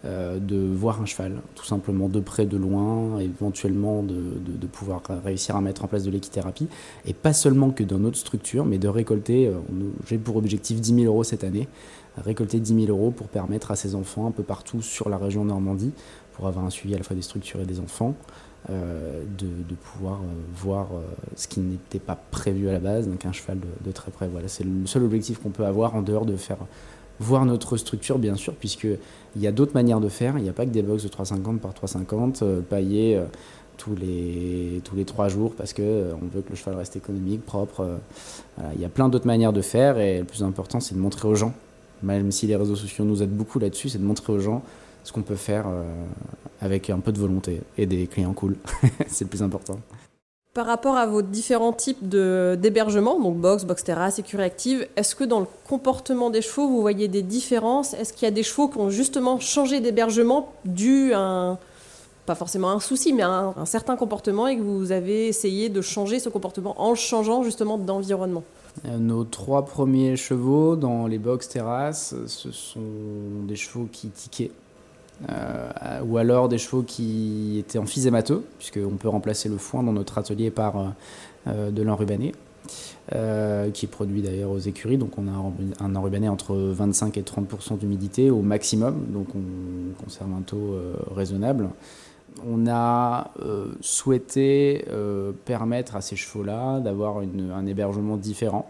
euh, 0.07 0.39
de 0.39 0.56
voir 0.56 1.01
un 1.01 1.06
cheval, 1.06 1.42
tout 1.56 1.65
simplement 1.65 2.07
de 2.07 2.21
près, 2.21 2.45
de 2.45 2.56
loin, 2.56 3.19
éventuellement 3.19 4.04
de, 4.04 4.15
de, 4.15 4.68
pouvoir 4.68 5.01
réussir 5.25 5.57
à 5.57 5.62
mettre 5.62 5.83
en 5.83 5.88
place 5.88 6.04
de 6.04 6.12
l'équithérapie, 6.12 6.69
et 7.06 7.13
pas 7.13 7.33
seulement 7.33 7.71
que 7.71 7.83
dans 7.83 7.98
notre 7.98 8.18
structure, 8.18 8.63
mais 8.63 8.77
de 8.77 8.88
récolter, 8.88 9.48
euh, 9.48 9.56
j'ai 10.07 10.18
pour 10.18 10.38
objectif 10.38 10.80
10 10.80 10.95
000 10.95 11.06
euros 11.07 11.25
cette 11.25 11.44
année, 11.44 11.68
récolter 12.15 12.62
10 12.62 12.86
000 12.86 12.98
euros 12.98 13.12
pour 13.12 13.27
permettre 13.27 13.71
à 13.71 13.75
ces 13.75 13.95
enfants 13.95 14.27
un 14.27 14.31
peu 14.31 14.44
partout 14.44 14.81
sur 14.81 15.09
la 15.09 15.18
région 15.18 15.44
Normandie, 15.44 15.92
pour 16.33 16.48
avoir 16.48 16.63
un 16.63 16.69
suivi 16.69 16.95
à 16.95 16.98
la 16.98 17.04
fois 17.04 17.15
des 17.15 17.21
structures 17.21 17.59
et 17.59 17.65
des 17.65 17.81
enfants, 17.81 18.15
euh, 18.69 19.24
de, 19.38 19.75
pouvoir 19.75 20.21
voir 20.56 20.88
ce 21.36 21.50
qui 21.50 21.59
n'était 21.59 22.00
pas 22.00 22.18
prévu 22.31 22.69
à 22.69 22.71
la 22.71 22.80
base, 22.80 23.09
donc 23.09 23.25
un 23.25 23.33
cheval 23.33 23.59
de, 23.83 23.92
très 23.92 24.12
près. 24.12 24.30
Voilà, 24.30 24.48
c'est 24.48 24.63
le 24.63 24.86
seul 24.86 25.04
objectif 25.04 25.39
qu'on 25.39 25.50
peut 25.50 25.65
avoir 25.65 25.95
en 25.95 26.01
dehors 26.01 26.25
de 26.25 26.38
faire 26.38 26.57
voir 27.19 27.45
notre 27.45 27.77
structure, 27.77 28.19
bien 28.19 28.35
sûr, 28.35 28.53
puisqu'il 28.53 28.97
y 29.41 29.47
a 29.47 29.51
d'autres 29.51 29.73
manières 29.73 29.99
de 29.99 30.09
faire. 30.09 30.37
Il 30.37 30.43
n'y 30.43 30.49
a 30.49 30.53
pas 30.53 30.65
que 30.65 30.71
des 30.71 30.81
box 30.81 31.03
de 31.03 31.07
350 31.07 31.59
par 31.59 31.73
350, 31.73 32.43
paillés 32.69 33.19
tous 33.77 33.95
les 33.95 34.81
tous 34.83 34.95
les 34.95 35.05
trois 35.05 35.27
jours 35.27 35.53
parce 35.55 35.71
que 35.71 36.11
on 36.19 36.25
veut 36.33 36.41
que 36.41 36.49
le 36.49 36.55
cheval 36.55 36.75
reste 36.75 36.95
économique, 36.95 37.45
propre. 37.45 37.99
Il 38.75 38.81
y 38.81 38.85
a 38.85 38.89
plein 38.89 39.09
d'autres 39.09 39.27
manières 39.27 39.53
de 39.53 39.61
faire 39.61 39.99
et 39.99 40.19
le 40.19 40.25
plus 40.25 40.43
important, 40.43 40.79
c'est 40.79 40.95
de 40.95 40.99
montrer 40.99 41.27
aux 41.27 41.35
gens, 41.35 41.53
même 42.03 42.31
si 42.31 42.47
les 42.47 42.55
réseaux 42.55 42.75
sociaux 42.75 43.05
nous 43.05 43.21
aident 43.23 43.35
beaucoup 43.35 43.59
là-dessus, 43.59 43.89
c'est 43.89 43.99
de 43.99 44.05
montrer 44.05 44.33
aux 44.33 44.39
gens 44.39 44.63
ce 45.07 45.13
qu'on 45.13 45.21
peut 45.21 45.35
faire 45.35 45.65
euh, 45.67 45.83
avec 46.59 46.89
un 46.89 46.99
peu 46.99 47.13
de 47.13 47.19
volonté 47.19 47.61
et 47.77 47.85
des 47.85 48.07
clients 48.07 48.33
cool. 48.33 48.57
c'est 49.07 49.23
le 49.23 49.29
plus 49.29 49.41
important. 49.41 49.79
Par 50.57 50.65
rapport 50.65 50.98
à 50.98 51.06
vos 51.06 51.21
différents 51.21 51.71
types 51.71 52.09
d'hébergement, 52.09 53.19
donc 53.19 53.38
box, 53.38 53.63
box 53.63 53.83
terrasse, 53.83 54.18
écurie 54.18 54.42
active, 54.42 54.88
est-ce 54.95 55.13
que 55.13 55.24
dans 55.24 55.39
le 55.39 55.45
comportement 55.69 56.31
des 56.31 56.42
chevaux, 56.42 56.68
vous 56.68 56.81
voyez 56.81 57.07
des 57.07 57.21
différences? 57.21 57.94
Est-ce 57.94 58.11
qu'il 58.11 58.23
y 58.23 58.28
a 58.28 58.31
des 58.31 58.42
chevaux 58.42 58.68
qui 58.68 58.80
ont 58.80 58.90
justement 58.90 59.40
changé 59.40 59.81
d'hébergement 59.81 60.52
dû 60.66 61.14
à 61.14 61.19
un, 61.19 61.59
pas 62.26 62.33
forcément 62.33 62.71
un 62.71 62.80
souci, 62.80 63.14
mais 63.14 63.21
un, 63.21 63.54
un, 63.56 63.66
certain 63.66 63.95
comportement 63.95 64.47
et 64.47 64.57
que 64.57 64.64
vous 64.64 64.92
avez 64.92 65.28
essayé 65.28 65.69
de 65.69 65.80
changer 65.81 66.18
ce 66.18 66.30
comportement 66.30 66.73
en 66.81 66.95
changeant 66.95 67.44
justement 67.44 67.78
d'environnement? 67.78 68.42
Euh, 68.85 68.97
Nos 68.97 69.26
trois 69.26 69.64
premiers 69.64 70.16
chevaux 70.16 70.76
dans 70.76 71.06
les 71.06 71.19
box 71.19 71.49
terrasses, 71.49 72.16
ce 72.26 72.52
sont 72.52 72.80
des 73.47 73.56
chevaux 73.56 73.87
qui 73.92 74.07
tiquaient 74.07 74.49
euh, 75.30 76.02
ou 76.06 76.18
alors 76.18 76.47
des 76.47 76.57
chevaux 76.57 76.83
qui 76.83 77.57
étaient 77.59 77.80
en 77.80 77.86
physémateux, 77.86 78.44
puisqu'on 78.59 78.97
peut 78.97 79.09
remplacer 79.09 79.50
le 79.50 79.57
foin 79.57 79.83
dans 79.83 79.94
notre 79.94 80.18
atelier 80.18 80.52
par 80.52 80.78
euh, 80.78 80.88
euh, 81.47 81.71
de 81.71 81.81
l'enrubané. 81.81 82.33
qui 83.74 83.86
est 83.86 83.90
produit 83.90 84.21
d'ailleurs 84.21 84.52
aux 84.52 84.59
écuries. 84.59 84.97
Donc 84.97 85.18
on 85.18 85.28
a 85.28 85.83
un 85.83 85.95
enrubané 85.95 86.30
entre 86.30 86.56
25 86.56 87.18
et 87.18 87.21
30% 87.21 87.78
d'humidité 87.78 88.30
au 88.30 88.42
maximum, 88.42 89.06
donc 89.09 89.28
on 89.33 90.04
conserve 90.04 90.30
un 90.38 90.42
taux 90.42 90.76
raisonnable. 91.16 91.69
On 92.45 92.68
a 92.68 93.31
souhaité 93.80 94.86
permettre 95.45 95.95
à 95.95 96.02
ces 96.02 96.18
chevaux-là 96.18 96.81
d'avoir 96.81 97.19
un 97.19 97.66
hébergement 97.66 98.18
différent 98.18 98.69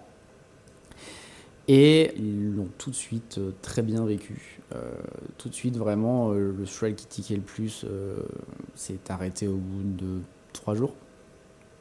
et 1.68 2.14
ils 2.18 2.56
l'ont 2.56 2.70
tout 2.78 2.92
de 2.92 2.96
suite 2.96 3.40
très 3.62 3.82
bien 3.82 4.06
vécu. 4.06 4.57
Euh, 4.76 4.92
tout 5.38 5.50
de 5.50 5.54
suite, 5.54 5.78
vraiment, 5.78 6.32
euh, 6.32 6.54
le 6.58 6.66
cheval 6.66 6.96
qui 6.96 7.06
tiquait 7.06 7.36
le 7.36 7.42
plus 7.42 7.86
s'est 8.76 9.00
arrêté 9.10 9.48
au 9.48 9.56
bout 9.56 9.84
de 9.84 10.20
trois 10.54 10.76
jours. 10.76 10.94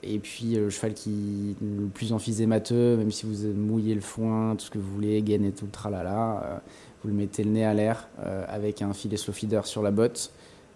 Et 0.03 0.19
puis 0.21 0.55
le 0.55 0.71
cheval 0.71 0.95
qui 0.95 1.57
le 1.61 1.87
plus 1.87 2.13
emphysémateux, 2.13 2.97
même 2.97 3.11
si 3.11 3.27
vous 3.27 3.49
mouillez 3.55 3.95
le 3.95 4.01
foin, 4.01 4.55
tout 4.55 4.67
ce 4.67 4.71
que 4.71 4.79
vous 4.79 4.93
voulez, 4.93 5.21
gaine 5.23 5.45
et 5.45 5.51
tout 5.51 5.65
le 5.65 5.71
tralala, 5.71 6.63
vous 7.03 7.09
le 7.09 7.15
mettez 7.15 7.43
le 7.43 7.51
nez 7.51 7.65
à 7.65 7.75
l'air 7.75 8.09
avec 8.47 8.83
un 8.83 8.93
filet 8.93 9.17
slow 9.17 9.33
feeder 9.33 9.67
sur 9.67 9.83
la 9.83 9.91
botte. 9.91 10.31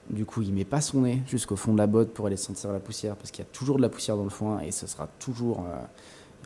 Du 0.08 0.24
coup, 0.24 0.42
il 0.42 0.52
met 0.52 0.64
pas 0.64 0.80
son 0.80 1.02
nez 1.02 1.22
jusqu'au 1.28 1.54
fond 1.54 1.74
de 1.74 1.78
la 1.78 1.86
botte 1.86 2.12
pour 2.12 2.26
aller 2.26 2.36
sentir 2.36 2.72
la 2.72 2.80
poussière, 2.80 3.14
parce 3.14 3.30
qu'il 3.30 3.44
y 3.44 3.46
a 3.46 3.50
toujours 3.52 3.76
de 3.76 3.82
la 3.82 3.88
poussière 3.88 4.16
dans 4.16 4.24
le 4.24 4.30
foin 4.30 4.58
et 4.60 4.72
ce 4.72 4.88
sera 4.88 5.06
toujours. 5.20 5.64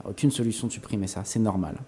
aucune 0.04 0.30
solution 0.30 0.66
de 0.66 0.72
supprimer 0.72 1.06
ça, 1.06 1.22
c'est 1.24 1.38
normal. 1.38 1.78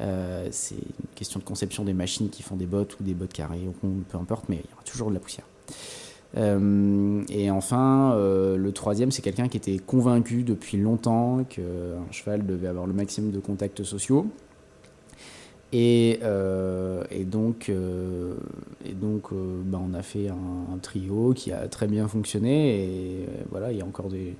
Euh, 0.00 0.48
c'est 0.50 0.74
une 0.74 1.14
question 1.14 1.38
de 1.38 1.44
conception 1.44 1.84
des 1.84 1.92
machines 1.92 2.30
qui 2.30 2.42
font 2.42 2.56
des 2.56 2.66
bottes 2.66 2.98
ou 3.00 3.04
des 3.04 3.14
bottes 3.14 3.32
carrées, 3.32 3.68
ou 3.82 3.88
peu 4.08 4.18
importe, 4.18 4.48
mais 4.48 4.56
il 4.56 4.70
y 4.70 4.74
aura 4.74 4.82
toujours 4.84 5.08
de 5.10 5.14
la 5.14 5.20
poussière. 5.20 5.46
Euh, 6.38 7.22
et 7.28 7.50
enfin, 7.50 8.14
euh, 8.14 8.56
le 8.56 8.72
troisième, 8.72 9.10
c'est 9.10 9.22
quelqu'un 9.22 9.48
qui 9.48 9.58
était 9.58 9.78
convaincu 9.78 10.44
depuis 10.44 10.78
longtemps 10.78 11.44
qu'un 11.44 12.10
cheval 12.10 12.46
devait 12.46 12.68
avoir 12.68 12.86
le 12.86 12.94
maximum 12.94 13.30
de 13.30 13.40
contacts 13.40 13.84
sociaux. 13.84 14.26
Et, 15.74 16.20
et 17.10 17.24
donc, 17.24 17.70
et 17.70 18.92
donc 18.92 19.30
bah, 19.64 19.80
on 19.82 19.94
a 19.94 20.02
fait 20.02 20.28
un, 20.28 20.74
un, 20.74 20.76
trio 20.76 21.32
qui 21.34 21.50
a 21.50 21.66
très 21.66 21.86
bien 21.86 22.08
fonctionné. 22.08 22.74
Et 22.74 23.26
voilà, 23.50 23.72
il 23.72 23.78
y 23.78 23.80
a 23.80 23.86
encore 23.86 24.10
des, 24.10 24.34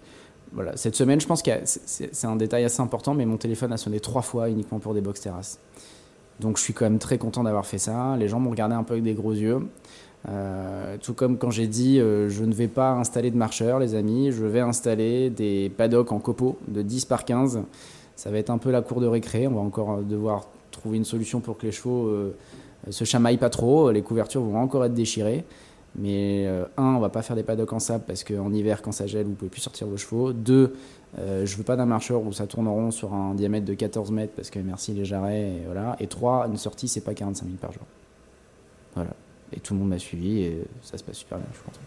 voilà, 0.54 0.76
cette 0.76 0.97
semaine, 0.97 1.21
je 1.21 1.26
pense 1.26 1.42
que 1.42 1.50
c'est 1.64 2.26
un 2.26 2.37
détail 2.37 2.64
assez 2.64 2.80
important, 2.80 3.14
mais 3.14 3.25
mon 3.25 3.38
téléphone 3.38 3.73
a 3.73 3.76
sonné 3.76 4.00
trois 4.00 4.23
fois 4.23 4.50
uniquement 4.50 4.78
pour 4.78 4.92
des 4.92 5.00
box 5.00 5.21
terrasses. 5.21 5.59
Donc 6.40 6.59
je 6.59 6.62
suis 6.62 6.75
quand 6.75 6.85
même 6.85 6.99
très 6.99 7.18
content 7.18 7.42
d'avoir 7.42 7.66
fait 7.66 7.78
ça. 7.78 8.16
Les 8.18 8.28
gens 8.28 8.40
m'ont 8.40 8.50
regardé 8.50 8.75
un 8.75 8.82
peu 8.82 8.94
avec 8.94 9.04
des 9.04 9.14
gros 9.14 9.32
yeux. 9.32 9.61
Euh, 10.28 10.97
tout 11.02 11.14
comme 11.14 11.37
quand 11.37 11.50
j'ai 11.50 11.66
dit 11.66 11.99
euh, 11.99 12.28
je 12.28 12.44
ne 12.44 12.52
vais 12.52 12.68
pas 12.68 12.92
installer 12.92 13.30
de 13.30 13.37
marcheurs, 13.37 13.80
les 13.80 13.97
amis, 13.97 14.30
je 14.30 14.44
vais 14.44 14.61
installer 14.61 15.30
des 15.30 15.73
paddocks 15.76 16.12
en 16.12 16.21
copeaux 16.21 16.59
de 16.68 16.82
10 16.82 17.06
par 17.06 17.25
15. 17.25 17.62
Ça 18.14 18.30
va 18.30 18.38
être 18.38 18.50
un 18.50 18.59
peu 18.59 18.71
la 18.71 18.82
cour 18.82 19.00
de 19.00 19.06
récré. 19.06 19.47
On 19.47 19.54
va 19.54 19.61
encore 19.61 19.99
devoir 20.02 20.47
trouver 20.71 20.97
une 20.99 21.04
solution 21.04 21.40
pour 21.40 21.59
que 21.59 21.66
les 21.66 21.73
chevaux 21.73 22.06
euh, 22.06 22.37
se 22.90 23.04
chamaillent 23.04 23.38
pas 23.38 23.50
trop. 23.50 23.90
Les 23.90 24.02
couvertures 24.02 24.42
vont 24.42 24.59
encore 24.59 24.85
être 24.85 24.94
déchirées. 24.94 25.44
Mais 25.95 26.47
un, 26.79 26.95
on 26.95 27.01
va 27.01 27.11
pas 27.11 27.23
faire 27.23 27.37
des 27.37 27.43
paddocks 27.43 27.73
en 27.73 27.79
sable 27.79 28.05
parce 28.07 28.25
qu'en 28.25 28.53
hiver, 28.53 28.81
quand 28.81 28.93
ça 28.93 29.07
gèle, 29.07 29.27
vous 29.27 29.35
pouvez 29.35 29.51
plus 29.51 29.61
sortir 29.61 29.87
vos 29.87 29.99
chevaux. 29.99 30.33
Deux, 30.33 30.75
je 31.19 31.57
veux 31.57 31.65
pas 31.65 31.77
d'un 31.77 31.85
marcheur 31.85 32.23
où 32.23 32.33
ça 32.33 32.47
tourne 32.47 32.67
en 32.67 32.73
rond 32.75 32.91
sur 32.91 33.13
un 33.13 33.35
diamètre 33.35 33.67
de 33.67 33.75
14 33.75 34.11
mètres 34.11 34.33
parce 34.35 34.49
que 34.49 34.59
merci 34.59 34.93
les 34.95 35.05
jarrets. 35.05 35.49
Et, 35.49 35.63
voilà. 35.67 35.97
et 36.01 36.07
trois, 36.07 36.47
une 36.47 36.57
sortie, 36.57 36.89
c'est 36.89 37.03
pas 37.03 37.13
45 37.13 37.45
000 37.45 37.57
par 37.61 37.73
jour. 37.73 37.83
Voilà. 38.95 39.11
Et 39.53 39.61
tout 39.61 39.75
le 39.75 39.81
monde 39.81 39.91
m'a 39.91 39.99
suivi 39.99 40.41
et 40.41 40.65
ça 40.81 40.97
se 40.97 41.05
passe 41.05 41.19
super 41.19 41.37
bien, 41.37 41.47
je 41.51 41.57
suis 41.57 41.65
content. 41.67 41.81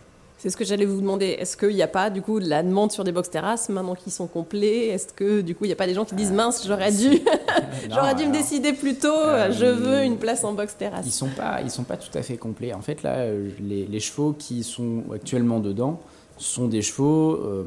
C'est 0.45 0.51
ce 0.51 0.57
que 0.57 0.63
j'allais 0.63 0.85
vous 0.85 1.01
demander. 1.01 1.25
Est-ce 1.39 1.57
qu'il 1.57 1.73
n'y 1.73 1.81
a 1.81 1.87
pas 1.87 2.11
du 2.11 2.21
coup 2.21 2.39
de 2.39 2.47
la 2.47 2.61
demande 2.61 2.91
sur 2.91 3.03
des 3.03 3.11
box 3.11 3.31
terrasses 3.31 3.67
maintenant 3.69 3.95
qu'ils 3.95 4.11
sont 4.11 4.27
complets? 4.27 4.89
Est-ce 4.89 5.11
que 5.11 5.41
du 5.41 5.55
coup 5.55 5.65
il 5.65 5.69
n'y 5.69 5.73
a 5.73 5.75
pas 5.75 5.87
des 5.87 5.95
gens 5.95 6.05
qui 6.05 6.13
disent 6.13 6.31
euh, 6.31 6.35
mince 6.35 6.67
j'aurais 6.67 6.91
dû 6.91 7.19
j'aurais 7.89 8.13
dû 8.13 8.27
me 8.27 8.31
décider 8.31 8.73
plus 8.73 8.93
tôt 8.93 9.07
euh, 9.07 9.51
je 9.51 9.65
veux 9.65 10.03
une 10.03 10.17
place 10.17 10.43
en 10.43 10.53
box 10.53 10.77
terrasse 10.77 11.03
Ils 11.03 11.11
sont 11.11 11.29
pas 11.29 11.61
ils 11.63 11.71
sont 11.71 11.83
pas 11.83 11.97
tout 11.97 12.15
à 12.15 12.21
fait 12.21 12.37
complets. 12.37 12.75
En 12.75 12.81
fait 12.81 13.01
là 13.01 13.25
les, 13.59 13.87
les 13.87 13.99
chevaux 13.99 14.35
qui 14.37 14.63
sont 14.63 15.01
actuellement 15.11 15.59
dedans 15.59 15.99
sont 16.37 16.67
des 16.67 16.81
chevaux 16.81 17.35
euh, 17.35 17.63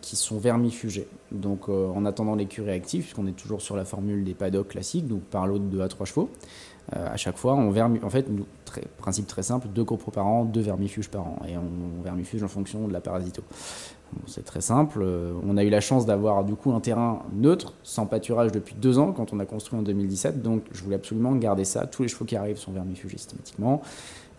qui 0.00 0.16
sont 0.16 0.38
vermifugés. 0.38 1.08
Donc 1.30 1.68
en 1.68 2.04
attendant 2.04 2.34
l'écurie 2.34 2.70
active 2.70 3.02
puisqu'on 3.02 3.26
est 3.26 3.32
toujours 3.32 3.62
sur 3.62 3.76
la 3.76 3.84
formule 3.84 4.22
des 4.22 4.34
paddocks 4.34 4.68
classiques 4.68 5.08
donc 5.08 5.22
par 5.22 5.46
l'autre 5.46 5.64
de 5.64 5.76
2 5.76 5.80
à 5.80 5.88
3 5.88 6.06
chevaux. 6.06 6.30
à 6.92 7.16
chaque 7.16 7.38
fois 7.38 7.54
on 7.54 7.70
vermi 7.70 8.00
en 8.02 8.10
fait 8.10 8.26
principe 8.98 9.26
très 9.26 9.42
simple, 9.42 9.68
deux 9.68 9.84
copros 9.84 10.10
par 10.10 10.26
an, 10.26 10.44
deux 10.44 10.60
vermifuges 10.60 11.08
par 11.08 11.22
an. 11.22 11.38
Et 11.48 11.56
on, 11.56 12.02
vermifuge 12.02 12.42
en 12.42 12.48
fonction 12.48 12.88
de 12.88 12.92
la 12.92 13.00
parasito. 13.00 13.42
c'est 14.26 14.44
très 14.44 14.60
simple. 14.60 15.00
Euh, 15.02 15.32
on 15.46 15.56
a 15.56 15.64
eu 15.64 15.70
la 15.70 15.80
chance 15.80 16.06
d'avoir 16.06 16.44
du 16.44 16.54
coup 16.54 16.72
un 16.72 16.80
terrain 16.80 17.22
neutre, 17.32 17.74
sans 17.82 18.06
pâturage 18.06 18.52
depuis 18.52 18.74
deux 18.74 18.98
ans, 18.98 19.12
quand 19.12 19.32
on 19.32 19.40
a 19.40 19.44
construit 19.44 19.78
en 19.78 19.82
2017. 19.82 20.42
Donc 20.42 20.62
je 20.72 20.82
voulais 20.82 20.96
absolument 20.96 21.32
garder 21.36 21.64
ça. 21.64 21.86
Tous 21.86 22.02
les 22.02 22.08
chevaux 22.08 22.24
qui 22.24 22.36
arrivent 22.36 22.58
sont 22.58 22.72
vermifugés 22.72 23.18
systématiquement. 23.18 23.82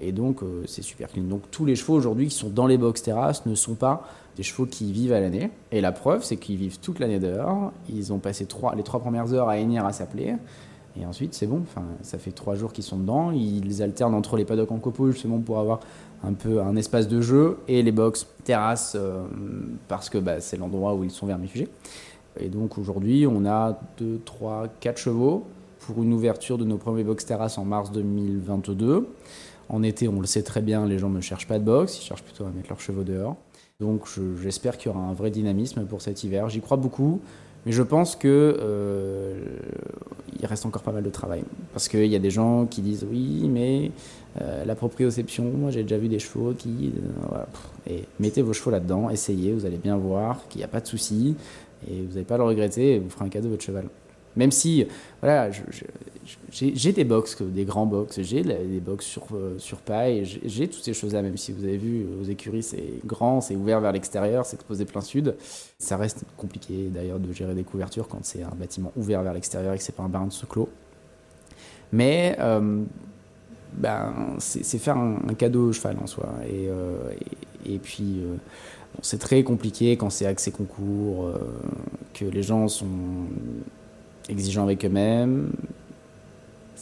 Et 0.03 0.11
donc 0.11 0.43
euh, 0.43 0.63
c'est 0.67 0.81
super 0.81 1.09
clean. 1.09 1.23
Donc 1.23 1.43
tous 1.51 1.65
les 1.65 1.75
chevaux 1.75 1.93
aujourd'hui 1.93 2.27
qui 2.27 2.35
sont 2.35 2.49
dans 2.49 2.67
les 2.67 2.77
box 2.77 3.01
terrasses 3.01 3.45
ne 3.45 3.55
sont 3.55 3.75
pas 3.75 4.07
des 4.35 4.43
chevaux 4.43 4.65
qui 4.65 4.91
vivent 4.91 5.13
à 5.13 5.19
l'année. 5.19 5.51
Et 5.71 5.81
la 5.81 5.91
preuve, 5.91 6.23
c'est 6.23 6.37
qu'ils 6.37 6.57
vivent 6.57 6.79
toute 6.79 6.99
l'année 6.99 7.19
dehors. 7.19 7.71
Ils 7.89 8.11
ont 8.11 8.19
passé 8.19 8.47
les 8.75 8.83
trois 8.83 8.99
premières 8.99 9.33
heures 9.33 9.49
à 9.49 9.57
hennir 9.57 9.85
à 9.85 9.93
s'appeler. 9.93 10.35
Et 10.99 11.05
ensuite, 11.05 11.33
c'est 11.33 11.47
bon. 11.47 11.61
Enfin, 11.63 11.83
ça 12.01 12.17
fait 12.17 12.31
trois 12.31 12.55
jours 12.55 12.71
qu'ils 12.71 12.83
sont 12.83 12.97
dedans. 12.97 13.31
Ils 13.31 13.81
alternent 13.81 14.13
entre 14.13 14.37
les 14.37 14.45
paddocks 14.45 14.71
en 14.71 14.79
copeaux 14.79 15.11
justement 15.11 15.39
pour 15.39 15.59
avoir 15.59 15.79
un 16.23 16.33
peu 16.33 16.61
un 16.61 16.75
espace 16.75 17.07
de 17.07 17.21
jeu 17.21 17.57
et 17.67 17.81
les 17.81 17.91
box 17.91 18.27
terrasses 18.43 18.95
euh, 18.95 19.23
parce 19.87 20.09
que 20.09 20.17
bah, 20.17 20.39
c'est 20.39 20.57
l'endroit 20.57 20.93
où 20.95 21.03
ils 21.03 21.11
sont 21.11 21.25
vermifugés. 21.25 21.67
Et 22.39 22.49
donc 22.49 22.77
aujourd'hui, 22.77 23.27
on 23.27 23.45
a 23.45 23.79
2, 23.97 24.21
3, 24.25 24.67
4 24.79 24.97
chevaux 24.97 25.45
pour 25.79 26.01
une 26.01 26.13
ouverture 26.13 26.57
de 26.57 26.63
nos 26.63 26.77
premiers 26.77 27.03
box 27.03 27.25
terrasses 27.25 27.57
en 27.57 27.65
mars 27.65 27.91
2022. 27.91 29.07
En 29.69 29.83
été, 29.83 30.07
on 30.07 30.19
le 30.19 30.27
sait 30.27 30.43
très 30.43 30.61
bien, 30.61 30.85
les 30.85 30.99
gens 30.99 31.09
ne 31.09 31.21
cherchent 31.21 31.47
pas 31.47 31.59
de 31.59 31.63
box, 31.63 31.97
ils 31.99 32.03
cherchent 32.03 32.23
plutôt 32.23 32.45
à 32.45 32.49
mettre 32.49 32.69
leurs 32.69 32.81
chevaux 32.81 33.03
dehors. 33.03 33.37
Donc 33.79 34.07
j'espère 34.41 34.77
qu'il 34.77 34.91
y 34.91 34.95
aura 34.95 35.03
un 35.03 35.13
vrai 35.13 35.31
dynamisme 35.31 35.85
pour 35.85 36.01
cet 36.01 36.23
hiver. 36.23 36.49
J'y 36.49 36.61
crois 36.61 36.77
beaucoup. 36.77 37.21
Mais 37.65 37.71
je 37.71 37.81
pense 37.81 38.15
que 38.15 38.57
euh, 38.59 39.57
il 40.37 40.45
reste 40.45 40.65
encore 40.65 40.83
pas 40.83 40.91
mal 40.91 41.03
de 41.03 41.09
travail. 41.09 41.43
Parce 41.71 41.87
qu'il 41.87 42.05
y 42.07 42.15
a 42.15 42.19
des 42.19 42.29
gens 42.29 42.65
qui 42.65 42.81
disent 42.81 43.05
oui, 43.09 43.49
mais 43.49 43.91
euh, 44.41 44.65
la 44.65 44.75
proprioception, 44.75 45.45
moi 45.45 45.71
j'ai 45.71 45.83
déjà 45.83 45.97
vu 45.97 46.09
des 46.09 46.19
chevaux 46.19 46.53
qui. 46.53 46.93
Euh, 47.33 47.43
et 47.89 48.03
mettez 48.19 48.41
vos 48.41 48.53
chevaux 48.53 48.71
là-dedans, 48.71 49.09
essayez, 49.09 49.53
vous 49.53 49.65
allez 49.65 49.77
bien 49.77 49.97
voir 49.97 50.41
qu'il 50.49 50.59
n'y 50.59 50.65
a 50.65 50.67
pas 50.67 50.81
de 50.81 50.87
souci. 50.87 51.35
Et 51.89 52.01
vous 52.01 52.13
n'allez 52.13 52.25
pas 52.25 52.37
le 52.37 52.43
regretter 52.43 52.95
et 52.95 52.99
vous 52.99 53.09
ferez 53.09 53.25
un 53.25 53.29
cadeau 53.29 53.47
à 53.47 53.51
votre 53.51 53.63
cheval. 53.63 53.85
Même 54.35 54.51
si, 54.51 54.85
voilà, 55.21 55.49
j'ai 56.51 56.91
des 56.93 57.03
box, 57.03 57.41
des 57.41 57.65
grands 57.65 57.85
box, 57.85 58.21
j'ai 58.21 58.43
des 58.43 58.79
box 58.79 59.05
sur, 59.05 59.23
euh, 59.33 59.57
sur 59.57 59.79
paille, 59.79 60.23
j'ai 60.45 60.67
toutes 60.67 60.83
ces 60.83 60.93
choses-là, 60.93 61.21
même 61.21 61.37
si 61.37 61.51
vous 61.51 61.63
avez 61.63 61.77
vu, 61.77 62.05
aux 62.21 62.23
écuries, 62.23 62.63
c'est 62.63 62.99
grand, 63.05 63.41
c'est 63.41 63.55
ouvert 63.55 63.81
vers 63.81 63.91
l'extérieur, 63.91 64.45
c'est 64.45 64.55
exposé 64.55 64.85
plein 64.85 65.01
sud. 65.01 65.35
Ça 65.77 65.97
reste 65.97 66.23
compliqué 66.37 66.89
d'ailleurs 66.89 67.19
de 67.19 67.31
gérer 67.33 67.55
des 67.55 67.63
couvertures 67.63 68.07
quand 68.07 68.23
c'est 68.23 68.43
un 68.43 68.55
bâtiment 68.55 68.91
ouvert 68.95 69.23
vers 69.23 69.33
l'extérieur 69.33 69.73
et 69.73 69.77
que 69.77 69.83
c'est 69.83 69.95
pas 69.95 70.03
un 70.03 70.09
bain 70.09 70.25
de 70.25 70.31
ce 70.31 70.45
clos. 70.45 70.69
Mais 71.91 72.35
euh, 72.39 72.83
ben, 73.73 74.35
c'est 74.39 74.79
faire 74.79 74.97
un, 74.97 75.33
cadeau 75.37 75.69
au 75.69 75.73
cheval 75.73 75.97
en 76.01 76.07
soi. 76.07 76.29
Et, 76.47 76.67
euh, 76.69 77.11
et, 77.65 77.79
puis, 77.79 78.23
c'est 79.01 79.19
très 79.19 79.43
compliqué 79.43 79.97
quand 79.97 80.09
c'est 80.09 80.25
accès 80.25 80.51
concours, 80.51 81.31
que 82.13 82.25
les 82.25 82.43
gens 82.43 82.67
sont 82.67 82.87
exigeants 84.29 84.63
avec 84.63 84.85
eux-mêmes, 84.85 85.51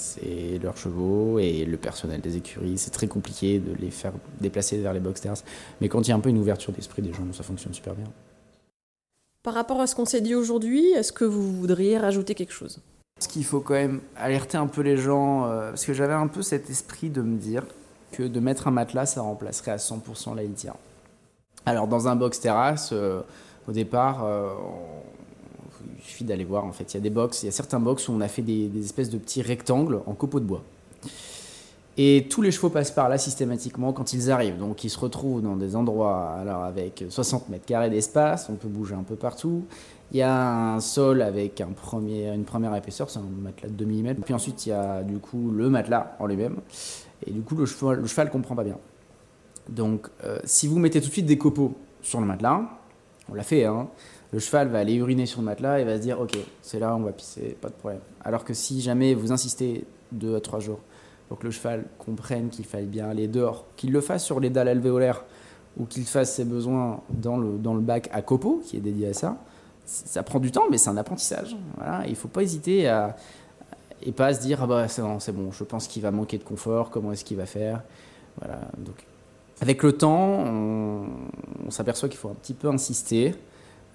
c'est 0.01 0.59
leurs 0.61 0.77
chevaux 0.77 1.39
et 1.39 1.63
le 1.65 1.77
personnel 1.77 2.21
des 2.21 2.37
écuries. 2.37 2.77
C'est 2.77 2.91
très 2.91 3.07
compliqué 3.07 3.59
de 3.59 3.73
les 3.79 3.91
faire 3.91 4.13
déplacer 4.39 4.77
vers 4.77 4.93
les 4.93 4.99
boxers. 4.99 5.43
Mais 5.79 5.89
quand 5.89 6.01
il 6.01 6.09
y 6.09 6.11
a 6.11 6.15
un 6.15 6.19
peu 6.19 6.29
une 6.29 6.39
ouverture 6.39 6.73
d'esprit 6.73 7.01
des 7.01 7.13
gens, 7.13 7.23
ça 7.31 7.43
fonctionne 7.43 7.73
super 7.73 7.93
bien. 7.93 8.07
Par 9.43 9.53
rapport 9.53 9.79
à 9.79 9.87
ce 9.87 9.95
qu'on 9.95 10.05
s'est 10.05 10.21
dit 10.21 10.35
aujourd'hui, 10.35 10.91
est-ce 10.91 11.11
que 11.11 11.25
vous 11.25 11.51
voudriez 11.53 11.97
rajouter 11.97 12.35
quelque 12.35 12.53
chose? 12.53 12.79
Ce 13.19 13.27
qu'il 13.27 13.43
faut 13.43 13.59
quand 13.59 13.73
même 13.73 14.01
alerter 14.15 14.57
un 14.57 14.67
peu 14.67 14.81
les 14.81 14.97
gens, 14.97 15.45
euh, 15.45 15.69
parce 15.69 15.85
que 15.85 15.93
j'avais 15.93 16.13
un 16.13 16.27
peu 16.27 16.41
cet 16.41 16.69
esprit 16.69 17.09
de 17.09 17.21
me 17.21 17.37
dire 17.37 17.63
que 18.11 18.23
de 18.23 18.39
mettre 18.39 18.67
un 18.67 18.71
matelas, 18.71 19.05
ça 19.05 19.21
remplacerait 19.21 19.71
à 19.71 19.77
100% 19.77 20.35
la 20.35 20.43
litière. 20.43 20.75
Alors 21.65 21.87
dans 21.87 22.07
un 22.07 22.15
box 22.15 22.39
terrasse, 22.39 22.89
euh, 22.91 23.21
au 23.67 23.71
départ, 23.71 24.23
euh, 24.23 24.49
il 26.01 26.07
suffit 26.07 26.23
d'aller 26.23 26.43
voir 26.43 26.65
en 26.65 26.71
fait. 26.71 26.93
Il 26.93 26.97
y 26.97 26.97
a 26.97 27.01
des 27.01 27.09
box, 27.09 27.43
il 27.43 27.47
y 27.47 27.49
a 27.49 27.51
certains 27.51 27.79
box 27.79 28.07
où 28.07 28.13
on 28.13 28.21
a 28.21 28.27
fait 28.27 28.41
des, 28.41 28.69
espèces 28.83 29.09
de 29.09 29.17
petits 29.17 29.41
rectangles 29.41 30.01
en 30.05 30.13
copeaux 30.13 30.39
de 30.39 30.45
bois. 30.45 30.63
Et 31.97 32.27
tous 32.29 32.41
les 32.41 32.51
chevaux 32.51 32.69
passent 32.69 32.91
par 32.91 33.09
là 33.09 33.17
systématiquement 33.17 33.93
quand 33.93 34.13
ils 34.13 34.31
arrivent. 34.31 34.57
Donc 34.57 34.83
ils 34.83 34.89
se 34.89 34.97
retrouvent 34.97 35.41
dans 35.41 35.55
des 35.55 35.75
endroits 35.75 36.35
alors 36.39 36.63
avec 36.63 37.03
60 37.07 37.49
mètres 37.49 37.65
carrés 37.65 37.89
d'espace, 37.89 38.47
on 38.49 38.55
peut 38.55 38.69
bouger 38.69 38.95
un 38.95 39.03
peu 39.03 39.15
partout. 39.15 39.65
Il 40.11 40.17
y 40.17 40.21
a 40.21 40.73
un 40.73 40.79
sol 40.79 41.21
avec 41.21 41.61
une 41.61 42.43
première 42.43 42.75
épaisseur, 42.75 43.09
c'est 43.09 43.19
un 43.19 43.27
matelas 43.41 43.69
de 43.69 43.73
2 43.73 43.85
mm. 43.85 44.15
Puis 44.25 44.33
ensuite 44.33 44.65
il 44.65 44.69
y 44.69 44.73
a 44.73 45.03
du 45.03 45.19
coup 45.19 45.51
le 45.51 45.69
matelas 45.69 46.15
en 46.19 46.25
lui-même. 46.25 46.57
Et 47.25 47.31
du 47.31 47.41
coup 47.41 47.55
le 47.55 47.65
cheval, 47.65 47.99
le 47.99 48.07
cheval 48.07 48.29
comprend 48.29 48.55
pas 48.55 48.63
bien. 48.63 48.77
Donc 49.69 50.07
euh, 50.23 50.39
si 50.43 50.67
vous 50.67 50.79
mettez 50.79 51.01
tout 51.01 51.07
de 51.07 51.13
suite 51.13 51.25
des 51.25 51.37
copeaux 51.37 51.75
sur 52.01 52.19
le 52.19 52.25
matelas, 52.25 52.61
on 53.29 53.35
l'a 53.35 53.43
fait, 53.43 53.65
hein, 53.65 53.87
le 54.31 54.39
cheval 54.39 54.69
va 54.69 54.79
aller 54.79 54.93
uriner 54.95 55.25
sur 55.25 55.41
le 55.41 55.45
matelas 55.45 55.79
et 55.79 55.83
va 55.83 55.97
se 55.97 56.01
dire 56.01 56.19
ok 56.19 56.37
c'est 56.61 56.79
là 56.79 56.95
on 56.95 57.01
va 57.01 57.11
pisser 57.11 57.57
pas 57.59 57.69
de 57.69 57.73
problème. 57.73 58.01
Alors 58.23 58.43
que 58.43 58.53
si 58.53 58.81
jamais 58.81 59.13
vous 59.13 59.31
insistez 59.31 59.85
deux 60.11 60.35
à 60.35 60.41
trois 60.41 60.59
jours 60.59 60.79
pour 61.27 61.39
que 61.39 61.45
le 61.45 61.51
cheval 61.51 61.85
comprenne 61.97 62.49
qu'il 62.49 62.65
faille 62.65 62.85
bien 62.85 63.09
aller 63.09 63.27
dehors 63.27 63.65
qu'il 63.75 63.91
le 63.91 64.01
fasse 64.01 64.23
sur 64.25 64.39
les 64.39 64.49
dalles 64.49 64.69
alvéolaires 64.69 65.23
ou 65.77 65.85
qu'il 65.85 66.03
fasse 66.03 66.35
ses 66.35 66.45
besoins 66.45 67.01
dans 67.09 67.37
le, 67.37 67.57
dans 67.57 67.73
le 67.73 67.81
bac 67.81 68.09
à 68.11 68.21
copeaux 68.21 68.61
qui 68.65 68.77
est 68.77 68.81
dédié 68.81 69.07
à 69.07 69.13
ça 69.13 69.37
ça 69.85 70.23
prend 70.23 70.39
du 70.39 70.51
temps 70.51 70.65
mais 70.69 70.77
c'est 70.77 70.89
un 70.89 70.97
apprentissage. 70.97 71.57
Voilà. 71.75 72.05
Il 72.07 72.15
faut 72.15 72.27
pas 72.27 72.43
hésiter 72.43 72.87
à 72.87 73.15
et 74.03 74.11
pas 74.11 74.33
se 74.33 74.41
dire 74.41 74.63
ah 74.63 74.67
bah 74.67 74.87
c'est 74.87 75.01
bon, 75.01 75.19
c'est 75.19 75.31
bon 75.31 75.51
je 75.51 75.63
pense 75.63 75.87
qu'il 75.87 76.01
va 76.01 76.11
manquer 76.11 76.37
de 76.37 76.43
confort 76.43 76.89
comment 76.89 77.11
est-ce 77.11 77.25
qu'il 77.25 77.37
va 77.37 77.45
faire? 77.45 77.83
Voilà. 78.39 78.59
Donc 78.77 79.05
avec 79.59 79.83
le 79.83 79.91
temps 79.91 80.39
on, 80.39 81.05
on 81.67 81.69
s'aperçoit 81.69 82.09
qu'il 82.09 82.17
faut 82.17 82.29
un 82.29 82.35
petit 82.35 82.53
peu 82.53 82.69
insister 82.69 83.35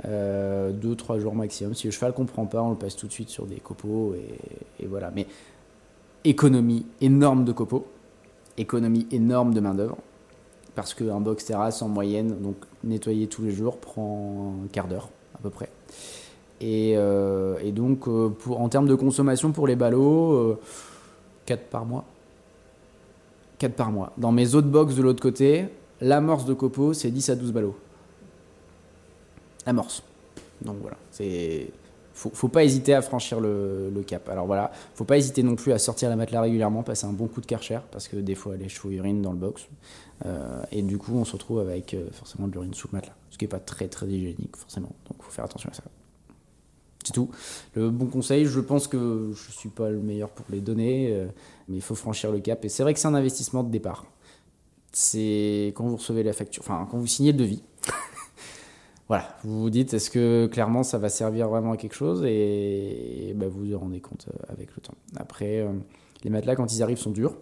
euh, 0.04 0.72
deux, 0.72 0.94
trois 0.94 1.18
jours 1.18 1.34
maximum. 1.34 1.74
Si 1.74 1.86
le 1.86 1.90
cheval 1.90 2.12
comprend 2.12 2.46
pas, 2.46 2.62
on 2.62 2.70
le 2.70 2.76
passe 2.76 2.96
tout 2.96 3.06
de 3.06 3.12
suite 3.12 3.30
sur 3.30 3.46
des 3.46 3.56
copeaux 3.56 4.14
et, 4.14 4.86
voilà. 4.86 5.10
Mais 5.14 5.26
économie 6.24 6.86
énorme 7.00 7.44
de 7.44 7.52
copeaux, 7.52 7.86
économie 8.58 9.06
énorme 9.10 9.54
de 9.54 9.60
main 9.60 9.74
d'œuvre, 9.74 9.96
parce 10.74 10.92
qu'un 10.92 11.20
box 11.20 11.46
terrasse 11.46 11.80
en 11.82 11.88
moyenne, 11.88 12.36
donc 12.40 12.56
nettoyer 12.84 13.26
tous 13.26 13.42
les 13.42 13.52
jours, 13.52 13.78
prend 13.78 14.54
un 14.64 14.68
quart 14.68 14.88
d'heure 14.88 15.08
à 15.34 15.38
peu 15.38 15.50
près. 15.50 15.70
Et, 16.60 16.94
euh, 16.96 17.70
donc, 17.70 18.08
euh, 18.08 18.30
en 18.50 18.68
termes 18.68 18.86
de 18.86 18.94
consommation 18.94 19.52
pour 19.52 19.66
les 19.66 19.76
ballots, 19.76 20.58
4 21.46 21.64
par 21.64 21.86
mois. 21.86 22.04
4 23.58 23.72
par 23.74 23.90
mois. 23.90 24.12
Dans 24.18 24.32
mes 24.32 24.54
autres 24.54 24.68
box 24.68 24.94
de 24.94 25.02
l'autre 25.02 25.22
côté, 25.22 25.66
l'amorce 26.02 26.44
de 26.44 26.52
copeaux, 26.52 26.92
c'est 26.92 27.10
10 27.10 27.30
à 27.30 27.34
12 27.36 27.52
ballots 27.52 27.76
amorce. 29.66 30.02
Donc 30.62 30.76
voilà, 30.80 30.96
c'est 31.10 31.68
faut, 32.16 32.30
faut 32.32 32.48
pas 32.48 32.64
hésiter 32.64 32.94
à 32.94 33.02
franchir 33.02 33.40
le, 33.40 34.02
cap. 34.06 34.28
Alors 34.30 34.46
voilà, 34.46 34.72
faut 34.94 35.04
pas 35.04 35.18
hésiter 35.18 35.42
non 35.42 35.54
plus 35.54 35.72
à 35.72 35.78
sortir 35.78 36.08
la 36.08 36.16
matelas 36.16 36.40
régulièrement, 36.40 36.82
passer 36.82 37.06
un 37.06 37.12
bon 37.12 37.26
coup 37.26 37.42
de 37.42 37.46
karcher 37.46 37.80
parce 37.92 38.08
que 38.08 38.16
des 38.16 38.34
fois 38.34 38.56
les 38.56 38.68
chevaux 38.68 38.90
urinent 38.90 39.20
dans 39.20 39.32
le 39.32 39.38
box 39.38 39.68
euh, 40.24 40.62
et 40.72 40.82
du 40.82 40.96
coup 40.96 41.12
on 41.14 41.26
se 41.26 41.32
retrouve 41.32 41.58
avec 41.58 41.92
euh, 41.92 42.08
forcément 42.12 42.48
de 42.48 42.52
l'urine 42.52 42.72
sous 42.72 42.88
le 42.90 42.96
matelas, 42.96 43.14
ce 43.30 43.36
qui 43.36 43.44
est 43.44 43.48
pas 43.48 43.58
très 43.58 43.88
très 43.88 44.06
hygiénique 44.06 44.56
forcément. 44.56 44.92
Donc 45.08 45.22
faut 45.22 45.30
faire 45.30 45.44
attention 45.44 45.68
à 45.70 45.74
ça. 45.74 45.82
C'est 47.04 47.12
tout. 47.12 47.30
Le 47.74 47.90
bon 47.90 48.06
conseil, 48.06 48.46
je 48.46 48.58
pense 48.60 48.88
que 48.88 49.30
je 49.32 49.52
suis 49.52 49.68
pas 49.68 49.90
le 49.90 50.00
meilleur 50.00 50.30
pour 50.30 50.46
les 50.50 50.60
donner, 50.60 51.10
euh, 51.12 51.26
mais 51.68 51.76
il 51.76 51.82
faut 51.82 51.94
franchir 51.94 52.32
le 52.32 52.40
cap. 52.40 52.64
Et 52.64 52.68
c'est 52.68 52.82
vrai 52.82 52.94
que 52.94 52.98
c'est 52.98 53.06
un 53.06 53.14
investissement 53.14 53.62
de 53.62 53.70
départ. 53.70 54.06
C'est 54.90 55.72
quand 55.76 55.84
vous 55.84 55.96
recevez 55.96 56.22
la 56.22 56.32
facture, 56.32 56.64
enfin 56.66 56.88
quand 56.90 56.98
vous 56.98 57.06
signez 57.06 57.32
le 57.32 57.38
devis. 57.38 57.62
Voilà, 59.08 59.36
vous 59.44 59.60
vous 59.60 59.70
dites 59.70 59.94
est-ce 59.94 60.10
que 60.10 60.46
clairement 60.46 60.82
ça 60.82 60.98
va 60.98 61.08
servir 61.08 61.48
vraiment 61.48 61.72
à 61.72 61.76
quelque 61.76 61.94
chose 61.94 62.24
et, 62.24 63.32
bah, 63.36 63.46
vous 63.48 63.64
vous 63.64 63.78
rendez 63.78 64.00
compte 64.00 64.26
euh, 64.28 64.52
avec 64.52 64.74
le 64.74 64.82
temps. 64.82 64.94
Après, 65.16 65.60
euh, 65.60 65.72
les 66.24 66.30
matelas 66.30 66.56
quand 66.56 66.72
ils 66.74 66.82
arrivent 66.82 66.98
sont 66.98 67.12
durs. 67.12 67.36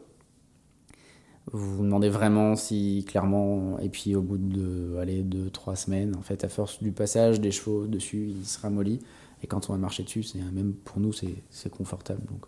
Vous 1.52 1.76
vous 1.76 1.84
demandez 1.84 2.08
vraiment 2.08 2.56
si 2.56 3.04
clairement, 3.06 3.78
et 3.78 3.88
puis 3.88 4.14
au 4.14 4.22
bout 4.22 4.38
de 4.38 4.96
allez, 4.98 5.22
deux, 5.22 5.50
trois 5.50 5.76
semaines, 5.76 6.16
en 6.16 6.22
fait, 6.22 6.42
à 6.44 6.48
force 6.48 6.82
du 6.82 6.90
passage 6.90 7.40
des 7.40 7.50
chevaux 7.50 7.86
dessus, 7.86 8.28
il 8.28 8.46
se 8.46 8.60
ramollit. 8.60 9.00
Et 9.42 9.46
quand 9.46 9.68
on 9.68 9.74
va 9.74 9.78
marcher 9.78 10.02
dessus, 10.04 10.22
c'est 10.22 10.38
même 10.38 10.72
pour 10.72 11.00
nous, 11.00 11.12
c'est 11.12 11.70
confortable. 11.70 12.22
Donc. 12.26 12.46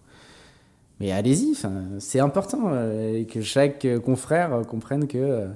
Mais 0.99 1.13
allez-y, 1.13 1.55
c'est 1.99 2.21
important 2.21 2.69
euh, 2.69 3.23
que 3.25 3.43
chaque 3.43 3.87
confrère 4.03 4.63
comprenne 4.67 5.07
que 5.07 5.47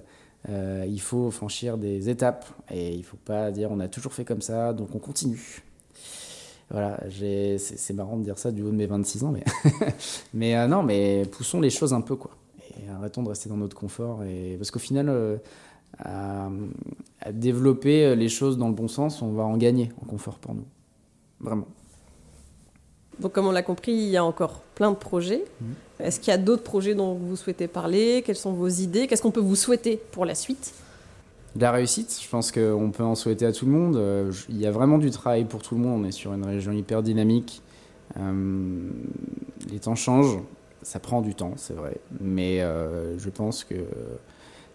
il 0.48 1.00
faut 1.00 1.30
franchir 1.30 1.78
des 1.78 2.08
étapes 2.08 2.46
et 2.70 2.94
il 2.94 3.04
faut 3.04 3.18
pas 3.18 3.50
dire 3.50 3.70
on 3.70 3.80
a 3.80 3.88
toujours 3.88 4.12
fait 4.12 4.24
comme 4.24 4.42
ça, 4.42 4.72
donc 4.72 4.94
on 4.94 4.98
continue. 4.98 5.62
Voilà, 6.70 7.00
c'est 7.10 7.92
marrant 7.94 8.16
de 8.16 8.22
dire 8.22 8.38
ça 8.38 8.52
du 8.52 8.62
haut 8.62 8.70
de 8.70 8.76
mes 8.76 8.86
26 8.86 9.24
ans, 9.24 9.34
mais, 10.34 10.56
euh, 10.56 10.68
non, 10.68 10.84
mais 10.84 11.24
poussons 11.32 11.60
les 11.60 11.70
choses 11.70 11.92
un 11.92 12.00
peu, 12.00 12.14
quoi. 12.14 12.30
Et 12.78 12.88
arrêtons 12.88 13.24
de 13.24 13.28
rester 13.28 13.48
dans 13.48 13.56
notre 13.56 13.76
confort. 13.76 14.22
Et... 14.22 14.54
Parce 14.56 14.70
qu'au 14.70 14.78
final, 14.78 15.40
à, 15.98 16.48
développer 17.32 18.14
les 18.14 18.28
choses 18.28 18.56
dans 18.56 18.68
le 18.68 18.74
bon 18.74 18.86
sens, 18.86 19.20
on 19.20 19.32
va 19.32 19.42
en 19.42 19.56
gagner 19.56 19.90
en 20.00 20.06
confort 20.06 20.38
pour 20.38 20.54
nous. 20.54 20.64
Vraiment. 21.40 21.66
Donc, 23.20 23.32
comme 23.32 23.46
on 23.46 23.52
l'a 23.52 23.62
compris, 23.62 23.92
il 23.92 24.08
y 24.08 24.16
a 24.16 24.24
encore 24.24 24.60
plein 24.74 24.90
de 24.90 24.96
projets. 24.96 25.44
Mhm. 25.60 25.74
Est-ce 26.00 26.20
qu'il 26.20 26.30
y 26.30 26.34
a 26.34 26.38
d'autres 26.38 26.62
projets 26.62 26.94
dont 26.94 27.14
vous 27.14 27.36
souhaitez 27.36 27.68
parler? 27.68 28.22
Quelles 28.24 28.36
sont 28.36 28.52
vos 28.52 28.68
idées? 28.68 29.06
Qu'est-ce 29.06 29.22
qu'on 29.22 29.30
peut 29.30 29.40
vous 29.40 29.56
souhaiter 29.56 30.00
pour 30.12 30.24
la 30.24 30.34
suite? 30.34 30.72
La 31.58 31.72
réussite, 31.72 32.18
je 32.22 32.28
pense 32.28 32.52
qu'on 32.52 32.90
peut 32.92 33.02
en 33.02 33.14
souhaiter 33.14 33.44
à 33.44 33.52
tout 33.52 33.66
le 33.66 33.72
monde. 33.72 33.96
Euh, 33.96 34.32
il 34.48 34.58
y 34.58 34.66
a 34.66 34.70
vraiment 34.70 34.98
du 34.98 35.10
travail 35.10 35.44
pour 35.44 35.62
tout 35.62 35.74
le 35.74 35.80
monde. 35.80 36.02
On 36.02 36.08
est 36.08 36.12
sur 36.12 36.32
une 36.32 36.46
région 36.46 36.72
hyper 36.72 37.02
dynamique. 37.02 37.60
Euh, 38.18 38.88
les 39.70 39.80
temps 39.80 39.96
changent. 39.96 40.38
Ça 40.82 40.98
prend 40.98 41.20
du 41.20 41.34
temps, 41.34 41.52
c'est 41.56 41.74
vrai. 41.74 41.96
Mais 42.20 42.62
euh, 42.62 43.18
je 43.18 43.28
pense 43.28 43.64
que 43.64 43.74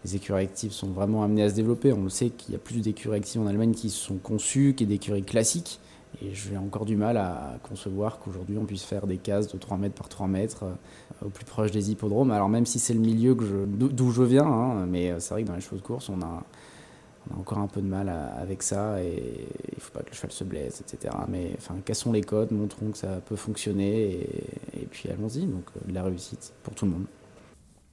les 0.04 0.16
écuries 0.16 0.44
actives 0.44 0.72
sont 0.72 0.90
vraiment 0.90 1.24
amenées 1.24 1.44
à 1.44 1.50
se 1.50 1.56
développer. 1.56 1.94
On 1.94 2.04
le 2.04 2.10
sait 2.10 2.30
qu'il 2.30 2.52
y 2.52 2.56
a 2.56 2.60
plus 2.60 2.82
d'écuries 2.82 3.18
actives 3.18 3.42
en 3.42 3.48
Allemagne 3.48 3.72
qui 3.72 3.90
sont 3.90 4.18
conçues 4.18 4.76
que 4.78 4.84
d'écuries 4.84 5.24
classiques. 5.24 5.80
Et 6.22 6.34
j'ai 6.34 6.58
encore 6.58 6.86
du 6.86 6.96
mal 6.96 7.18
à 7.18 7.58
concevoir 7.64 8.20
qu'aujourd'hui 8.20 8.58
on 8.58 8.66
puisse 8.66 8.84
faire 8.84 9.08
des 9.08 9.18
cases 9.18 9.48
de 9.48 9.58
3 9.58 9.78
mètres 9.78 9.96
par 9.96 10.10
3 10.10 10.28
mètres 10.28 10.64
euh, 10.64 11.26
au 11.26 11.30
plus 11.30 11.46
proche 11.46 11.72
des 11.72 11.92
hippodromes. 11.92 12.32
Alors 12.32 12.50
même 12.50 12.66
si 12.66 12.80
c'est 12.80 12.94
le 12.94 13.00
milieu 13.00 13.36
d'où 13.36 14.12
je 14.12 14.24
viens, 14.24 14.46
hein, 14.46 14.86
mais 14.86 15.12
euh, 15.12 15.20
c'est 15.20 15.34
vrai 15.34 15.44
que 15.44 15.48
dans 15.48 15.56
les 15.56 15.62
chevaux 15.62 15.78
de 15.78 15.82
course, 15.82 16.10
on 16.10 16.22
a, 16.22 16.44
encore 17.40 17.58
un 17.58 17.68
peu 17.68 17.82
de 17.82 17.88
mal 17.88 18.08
avec 18.08 18.62
ça 18.62 19.02
et 19.02 19.48
il 19.70 19.76
ne 19.76 19.80
faut 19.80 19.92
pas 19.92 20.02
que 20.02 20.12
le 20.12 20.16
cheval 20.16 20.32
se 20.32 20.44
blesse, 20.44 20.82
etc. 20.82 21.12
Mais 21.28 21.54
cassons 21.84 22.12
les 22.12 22.22
codes, 22.22 22.52
montrons 22.52 22.92
que 22.92 22.98
ça 22.98 23.20
peut 23.26 23.36
fonctionner 23.36 24.20
et, 24.74 24.86
puis 24.92 25.10
allons-y. 25.10 25.46
Donc 25.48 25.66
euh, 25.76 25.90
de 25.90 25.94
la 25.94 26.04
réussite 26.04 26.54
pour 26.62 26.76
tout 26.76 26.86
le 26.86 26.92
monde. 26.92 27.06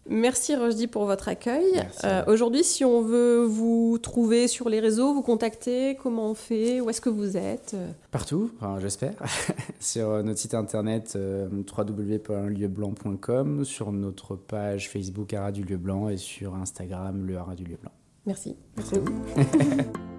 Merci 0.09 0.56
Rojdi 0.56 0.88
pour 0.88 1.04
votre 1.04 1.28
accueil. 1.28 1.87
Euh, 2.05 2.24
aujourd'hui, 2.26 2.64
si 2.64 2.85
on 2.85 3.03
veut 3.03 3.44
vous 3.44 3.98
trouver 4.03 4.48
sur 4.48 4.68
les 4.68 4.81
réseaux, 4.81 5.14
vous 5.14 5.22
contacter, 5.22 5.96
comment 6.03 6.31
on 6.31 6.35
fait 6.35 6.81
Où 6.81 6.90
est-ce 6.90 7.00
que 7.00 7.09
vous 7.09 7.37
êtes 7.37 7.76
Partout, 8.11 8.50
j'espère. 8.81 9.14
sur 9.81 10.22
notre 10.24 10.40
site 10.40 10.55
internet 10.55 11.14
euh, 11.16 11.48
www.lieu-blanc.com, 11.48 13.64
sur 13.64 13.92
notre 13.92 14.35
page 14.35 14.90
Facebook 14.90 15.33
Haras 15.35 15.53
du 15.53 15.62
Lieu 15.62 15.76
Blanc 15.76 16.09
et 16.09 16.16
sur 16.16 16.57
Instagram 16.57 17.24
Le 17.24 17.37
Haras 17.37 17.55
du 17.55 17.62
Lieu 17.64 17.79
Blanc. 17.81 17.92
Merci. 18.26 18.57
Merci. 18.76 18.96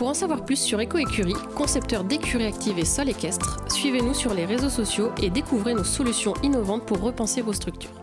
Pour 0.00 0.08
en 0.08 0.14
savoir 0.14 0.46
plus 0.46 0.56
sur 0.56 0.80
Eco 0.80 0.96
Écurie, 0.96 1.34
concepteur 1.54 2.04
d'écuries 2.04 2.46
actives 2.46 2.78
et 2.78 2.86
sol 2.86 3.10
équestre, 3.10 3.58
suivez-nous 3.68 4.14
sur 4.14 4.32
les 4.32 4.46
réseaux 4.46 4.70
sociaux 4.70 5.12
et 5.22 5.28
découvrez 5.28 5.74
nos 5.74 5.84
solutions 5.84 6.32
innovantes 6.42 6.86
pour 6.86 7.02
repenser 7.02 7.42
vos 7.42 7.52
structures. 7.52 7.99